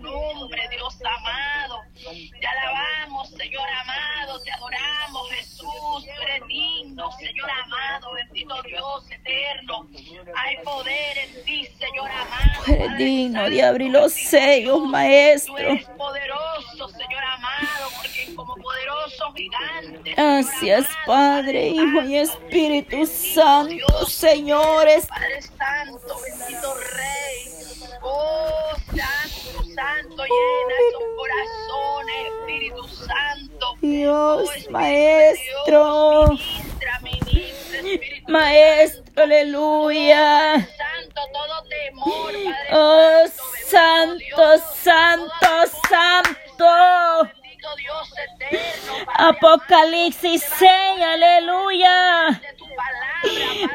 Nombre, 0.01 0.61
Dios 0.69 0.97
amado. 1.01 1.81
Te 1.93 2.47
alabamos, 2.47 3.06
Señor 3.35 3.67
amado, 3.81 4.39
te 4.41 4.51
adoramos, 4.51 5.29
Jesús, 5.31 5.57
tú 5.61 6.21
eres 6.23 6.47
digno, 6.47 7.11
Señor 7.11 7.49
amado, 7.63 8.13
bendito 8.13 8.61
Dios 8.63 9.11
eterno. 9.11 9.87
Hay 10.35 10.57
poder 10.63 11.17
en 11.17 11.45
ti, 11.45 11.67
Señor 11.79 12.09
amado. 12.09 12.63
Tú 12.65 12.71
eres 12.71 12.97
digno 12.97 13.49
de 13.49 13.63
abrir 13.63 13.91
los 13.91 14.13
sellos, 14.13 14.81
Maestro. 14.83 15.55
Tú 15.55 15.61
eres 15.61 15.85
poderoso, 15.97 16.89
Señor 16.89 17.23
amado, 17.23 17.89
porque 17.97 18.35
como 18.35 18.55
poderoso 18.55 19.33
gigante. 19.33 20.13
Gracias, 20.13 20.87
Padre, 21.05 21.69
Hijo 21.69 22.01
y 22.03 22.17
Espíritu 22.17 23.05
Santo, 23.05 24.05
señores. 24.05 25.07
Padre 25.07 25.41
Santo, 25.41 26.15
bendito 26.21 26.73
Rey. 26.75 27.57
Oh, 28.01 28.75
Santo, 28.95 29.36
Santo, 29.77 30.23
llena 30.23 30.75
tu 30.91 31.03
corazón, 31.17 32.09
Espíritu 32.25 32.83
Santo. 32.87 33.75
Dios, 33.79 34.49
oh, 34.49 34.71
Maestro. 34.71 36.29
Ministra, 36.31 37.01
ministra, 37.03 38.23
Maestro, 38.27 39.23
aleluya. 39.23 40.67
Santo, 40.77 41.21
todo 41.31 41.63
temor, 41.69 42.31
Padre 42.33 42.69
Oh, 42.71 43.23
Santo, 43.67 44.57
Santo, 44.73 45.71
Santo. 45.87 47.31
Dios 47.75 48.13
eterno, 48.17 48.93
Apocalipsis 49.15 50.43
6, 50.57 50.69
aleluya. 51.03 52.41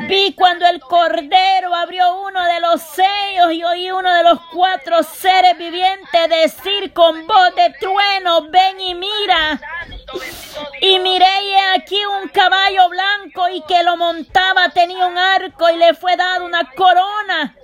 Vi 0.08 0.34
cuando 0.34 0.66
el 0.66 0.80
Cordero 0.80 1.74
abrió 1.74 2.22
uno 2.22 2.44
de 2.44 2.60
los 2.60 2.80
sellos 2.80 3.52
y 3.52 3.64
oí 3.64 3.90
uno 3.90 4.12
de 4.14 4.22
los 4.22 4.40
cuatro 4.52 5.02
seres 5.02 5.58
vivientes 5.58 6.28
decir 6.28 6.92
con 6.92 7.26
voz 7.26 7.54
de 7.54 7.74
trueno, 7.80 8.48
ven 8.50 8.80
y 8.80 8.94
mira. 8.94 9.60
Y 10.80 10.98
miré 10.98 11.42
y 11.44 11.54
aquí 11.78 11.98
un 12.06 12.28
caballo 12.28 12.88
blanco 12.88 13.48
y 13.48 13.62
que 13.62 13.82
lo 13.82 13.96
montaba 13.96 14.68
tenía 14.70 15.06
un 15.06 15.18
arco 15.18 15.70
y 15.70 15.76
le 15.76 15.94
fue 15.94 16.16
dado 16.16 16.44
una 16.44 16.70
corona. 16.74 17.56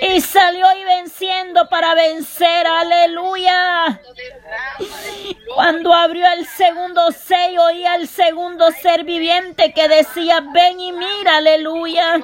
Y 0.00 0.20
salió 0.20 0.66
y 0.74 0.84
venciendo 0.84 1.68
para 1.68 1.94
vencer, 1.94 2.66
aleluya. 2.66 4.00
Cuando 5.54 5.92
abrió 5.92 6.26
el 6.32 6.46
segundo 6.46 7.10
sello, 7.12 7.64
oía 7.64 7.94
al 7.94 8.08
segundo 8.08 8.70
ser 8.72 9.04
viviente 9.04 9.72
que 9.72 9.88
decía, 9.88 10.40
ven 10.52 10.80
y 10.80 10.92
mira, 10.92 11.36
aleluya. 11.36 12.20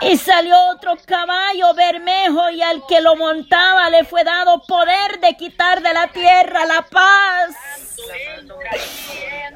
Y 0.00 0.16
salió 0.16 0.56
otro 0.70 0.96
caballo 1.04 1.74
bermejo 1.74 2.50
y 2.50 2.62
al 2.62 2.86
que 2.86 3.00
lo 3.00 3.16
montaba 3.16 3.90
le 3.90 4.04
fue 4.04 4.24
dado 4.24 4.62
poder 4.62 5.20
de 5.20 5.36
quitar 5.36 5.82
de 5.82 5.94
la 5.94 6.08
tierra 6.08 6.64
la 6.66 6.82
paz 6.82 7.85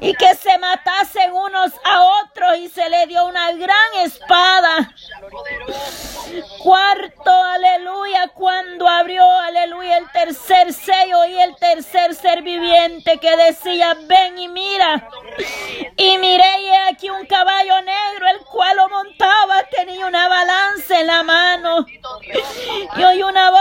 y 0.01 0.13
que 0.15 0.35
se 0.35 0.57
matasen 0.57 1.31
unos 1.31 1.71
a 1.83 2.01
otros 2.23 2.57
y 2.57 2.69
se 2.69 2.89
le 2.89 3.05
dio 3.05 3.25
una 3.27 3.51
gran 3.51 3.93
espada. 4.03 4.93
Cuarto, 6.63 7.31
aleluya, 7.31 8.29
cuando 8.33 8.87
abrió, 8.87 9.23
aleluya, 9.23 9.97
el 9.97 10.09
tercer 10.11 10.73
sello 10.73 11.25
y 11.25 11.39
el 11.39 11.55
tercer 11.57 12.15
ser 12.15 12.41
viviente 12.41 13.19
que 13.19 13.35
decía, 13.37 13.95
ven 14.07 14.39
y 14.39 14.47
mira. 14.47 15.07
Y 15.97 16.17
miré 16.17 16.61
y 16.61 16.69
aquí 16.89 17.09
un 17.09 17.25
caballo 17.27 17.81
negro, 17.81 18.27
el 18.27 18.39
cual 18.45 18.77
lo 18.77 18.89
montaba, 18.89 19.63
tenía 19.75 20.07
una 20.07 20.27
balanza 20.27 20.99
en 20.99 21.07
la 21.07 21.21
mano. 21.21 21.85
Y 22.97 23.03
oí 23.03 23.21
una 23.21 23.51
voz 23.51 23.60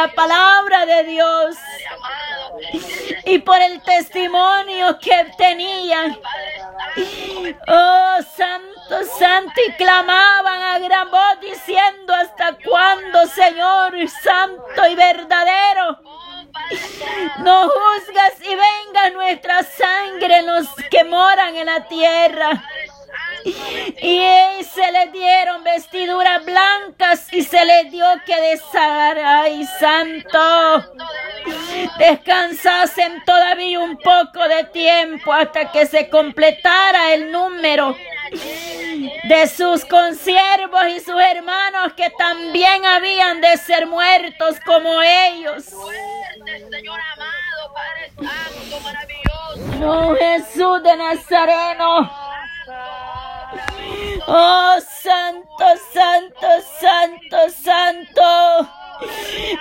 la 0.00 0.08
palabra 0.14 0.86
de 0.86 1.04
Dios 1.04 1.56
y 3.26 3.38
por 3.40 3.60
el 3.60 3.82
testimonio 3.82 4.98
que 4.98 5.26
tenían. 5.36 6.18
Hasta 35.40 35.72
que 35.72 35.86
se 35.86 36.08
completara 36.08 37.14
el 37.14 37.32
número 37.32 37.96
de 39.24 39.46
sus 39.48 39.84
consiervos 39.84 40.82
y 40.88 41.00
sus 41.00 41.20
hermanos 41.20 41.94
que 41.96 42.10
también 42.10 42.84
habían 42.84 43.40
de 43.40 43.56
ser 43.56 43.86
muertos 43.86 44.56
como 44.64 45.00
ellos. 45.02 45.72
No, 49.78 50.14
Jesús 50.14 50.82
de 50.82 50.96
Nazareno. 50.96 52.10
Oh, 54.26 54.76
santo, 55.02 55.64
santo, 55.92 56.46
santo, 56.80 57.50
santo. 57.62 58.79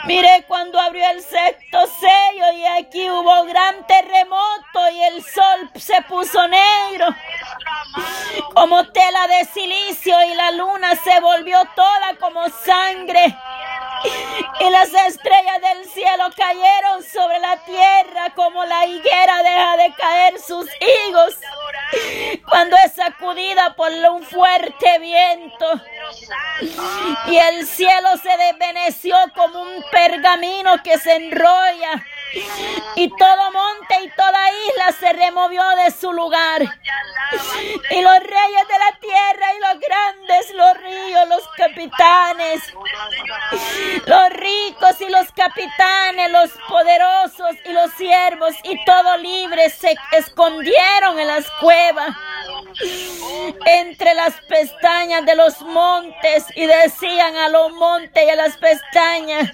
Mire 0.06 0.46
cuando 0.48 0.80
abrió 0.80 1.10
el 1.12 1.22
sexto 1.22 1.88
sello 2.00 2.52
y 2.54 2.66
aquí 2.66 3.10
hubo 3.10 3.46
gran 3.46 3.86
terremoto 3.88 4.90
y 4.92 5.04
el 5.04 5.24
sol 5.24 5.72
se 5.76 6.02
puso 6.04 6.48
negro 6.48 7.16
como 8.54 8.86
tela 8.92 9.28
de 9.28 9.46
silicio 9.46 10.16
y 10.24 10.34
la 10.36 10.52
luna 10.52 10.96
se 10.96 11.20
volvió 11.20 11.62
toda 11.76 12.16
como 12.20 12.48
sangre. 12.50 13.36
Y 14.60 14.70
las 14.70 14.94
estrellas 14.94 15.62
del 15.62 15.86
cielo 15.90 16.30
cayeron 16.36 17.04
sobre 17.04 17.40
la 17.40 17.58
tierra 17.66 18.34
como 18.36 18.64
la 18.66 18.86
higuera 18.86 19.44
deja 19.44 19.78
de 19.78 19.94
caer 19.94 20.40
sus 20.40 20.68
higos 20.80 21.36
cuando 22.48 22.78
es 22.86 22.94
sacudida 22.94 23.76
por 23.76 23.92
un 23.92 24.24
fuerte 24.24 25.00
viento. 25.00 25.82
Y 27.28 27.38
el 27.38 27.68
cielo 27.68 28.10
se 28.22 28.38
desveneció 28.38 29.16
como 29.34 29.62
un 29.62 29.84
pergamino 29.92 30.82
que 30.84 30.98
se 30.98 31.16
enrolla. 31.16 32.06
Y 32.96 33.10
todo 33.10 33.52
monte 33.52 34.04
y 34.04 34.10
toda 34.12 34.52
isla 34.52 34.92
se 35.00 35.14
removió 35.14 35.68
de 35.84 35.92
su 35.92 36.14
lugar. 36.14 36.62
Y 36.62 38.02
los 38.02 38.20
reyes 38.20 38.68
de 38.68 38.80
la 38.80 39.00
tierra 39.00 39.54
y 39.56 39.60
los 39.60 39.80
grandes, 39.80 40.54
los 40.54 40.78
ríos, 40.78 41.28
los 41.28 41.48
capitanes, 41.58 42.62
los 44.06 44.30
ricos 44.32 45.02
y 45.02 45.10
los 45.10 45.32
capitanes, 45.32 46.32
los 46.32 46.52
poderosos 46.68 47.56
y 47.66 47.72
los 47.72 47.92
siervos 47.94 48.54
y 48.64 48.84
todo 48.86 49.18
libre 49.18 49.70
se 49.70 49.96
escondieron 50.12 51.20
en 51.20 51.28
las 51.28 51.50
cuevas 51.60 52.16
entre 53.66 54.14
las 54.14 54.34
pestañas 54.48 55.26
de 55.26 55.36
los 55.36 55.62
montes 55.62 56.46
y 56.56 56.66
decían 56.66 57.36
a 57.36 57.50
los 57.50 57.72
montes 57.74 58.26
y 58.26 58.30
a 58.30 58.36
las 58.36 58.58
pestañas, 58.58 59.52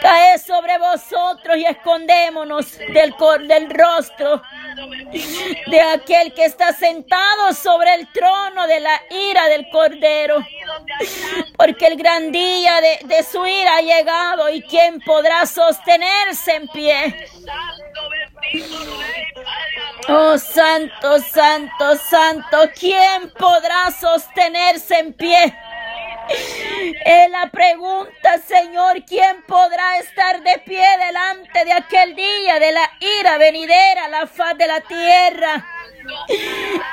cae 0.00 0.38
sobre 0.38 0.78
vosotros 0.78 1.56
y 1.56 1.64
escondémonos 1.64 2.78
del, 2.78 3.14
del 3.46 3.70
rostro 3.70 4.42
de 5.66 5.80
aquel 5.80 6.32
que 6.34 6.44
está 6.44 6.72
sentado 6.72 7.52
sobre 7.54 7.94
el 7.94 8.12
trono 8.12 8.66
de 8.66 8.80
la 8.80 9.00
ira 9.10 9.48
del 9.48 9.68
Cordero. 9.70 10.38
Porque 11.56 11.86
el 11.86 11.96
gran 11.96 12.30
día 12.30 12.80
de, 12.80 12.98
de 13.04 13.22
su 13.22 13.46
ira 13.46 13.76
ha 13.76 13.82
llegado 13.82 14.48
y 14.50 14.62
quién 14.62 15.00
podrá 15.00 15.46
sostenerse 15.46 16.56
en 16.56 16.68
pie. 16.68 17.28
Oh 20.08 20.36
santo, 20.38 21.18
santo, 21.18 21.96
santo, 21.96 22.70
¿quién 22.78 23.30
podrá 23.38 23.90
sostenerse 23.90 24.98
en 24.98 25.12
pie? 25.14 25.56
Es 27.04 27.30
la 27.30 27.50
pregunta, 27.50 28.38
Señor, 28.46 29.04
¿quién 29.06 29.42
podrá 29.46 29.98
estar 29.98 30.42
de 30.42 30.58
pie 30.58 30.86
delante 31.06 31.64
de 31.64 31.72
aquel 31.72 32.14
día 32.14 32.58
de 32.58 32.72
la 32.72 32.90
ira 33.00 33.38
venidera, 33.38 34.08
la 34.08 34.26
faz 34.26 34.56
de 34.56 34.66
la 34.66 34.80
tierra? 34.80 35.66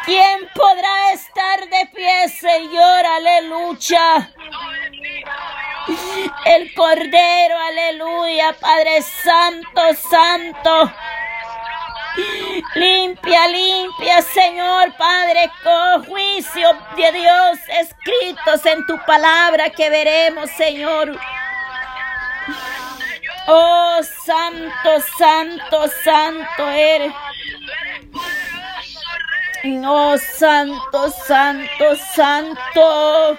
¿Quién 0.05 0.49
podrá 0.53 1.11
estar 1.13 1.59
de 1.59 1.85
pie, 1.93 2.29
Señor? 2.29 3.05
Aleluya. 3.05 4.31
El 6.45 6.73
Cordero, 6.73 7.57
aleluya, 7.57 8.55
Padre 8.59 9.01
Santo, 9.01 9.81
Santo. 10.09 10.93
Limpia, 12.75 13.47
limpia, 13.47 14.21
Señor 14.21 14.93
Padre, 14.97 15.49
con 15.63 16.05
juicio 16.05 16.69
de 16.95 17.11
Dios 17.11 17.59
escritos 17.79 18.65
en 18.65 18.85
tu 18.85 18.97
palabra 19.05 19.69
que 19.69 19.89
veremos, 19.89 20.49
Señor. 20.51 21.17
Oh, 23.47 23.99
santo, 24.25 25.01
santo, 25.17 25.87
santo 26.03 26.69
eres. 26.69 27.13
Oh, 29.85 30.17
santo, 30.17 31.09
santo, 31.09 31.95
santo. 32.13 33.37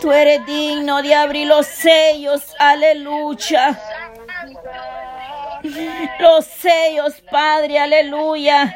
Tú 0.00 0.12
eres 0.12 0.44
digno 0.46 1.00
de 1.00 1.14
abrir 1.14 1.46
los 1.46 1.66
sellos. 1.66 2.42
Aleluya. 2.58 3.78
Los 6.18 6.44
sellos, 6.46 7.14
Padre, 7.30 7.78
aleluya. 7.78 8.74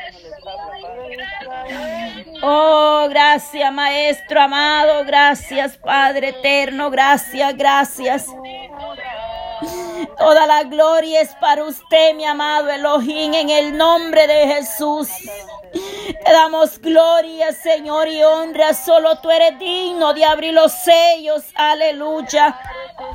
Oh, 2.42 3.06
gracias, 3.08 3.72
Maestro 3.72 4.40
amado, 4.40 5.04
gracias, 5.04 5.76
Padre 5.78 6.28
eterno, 6.28 6.90
gracias, 6.90 7.56
gracias. 7.56 8.26
Toda 10.18 10.46
la 10.46 10.64
gloria 10.64 11.20
es 11.20 11.34
para 11.36 11.64
usted, 11.64 12.14
mi 12.14 12.24
amado 12.24 12.70
Elohim, 12.70 13.34
en 13.34 13.50
el 13.50 13.76
nombre 13.76 14.26
de 14.26 14.46
Jesús. 14.46 15.08
Te 15.72 16.32
damos 16.32 16.78
gloria, 16.80 17.52
Señor, 17.52 18.08
y 18.08 18.22
honra. 18.22 18.74
Solo 18.74 19.18
tú 19.18 19.30
eres 19.30 19.58
digno 19.58 20.14
de 20.14 20.24
abrir 20.24 20.54
los 20.54 20.72
sellos. 20.72 21.44
Aleluya. 21.54 22.58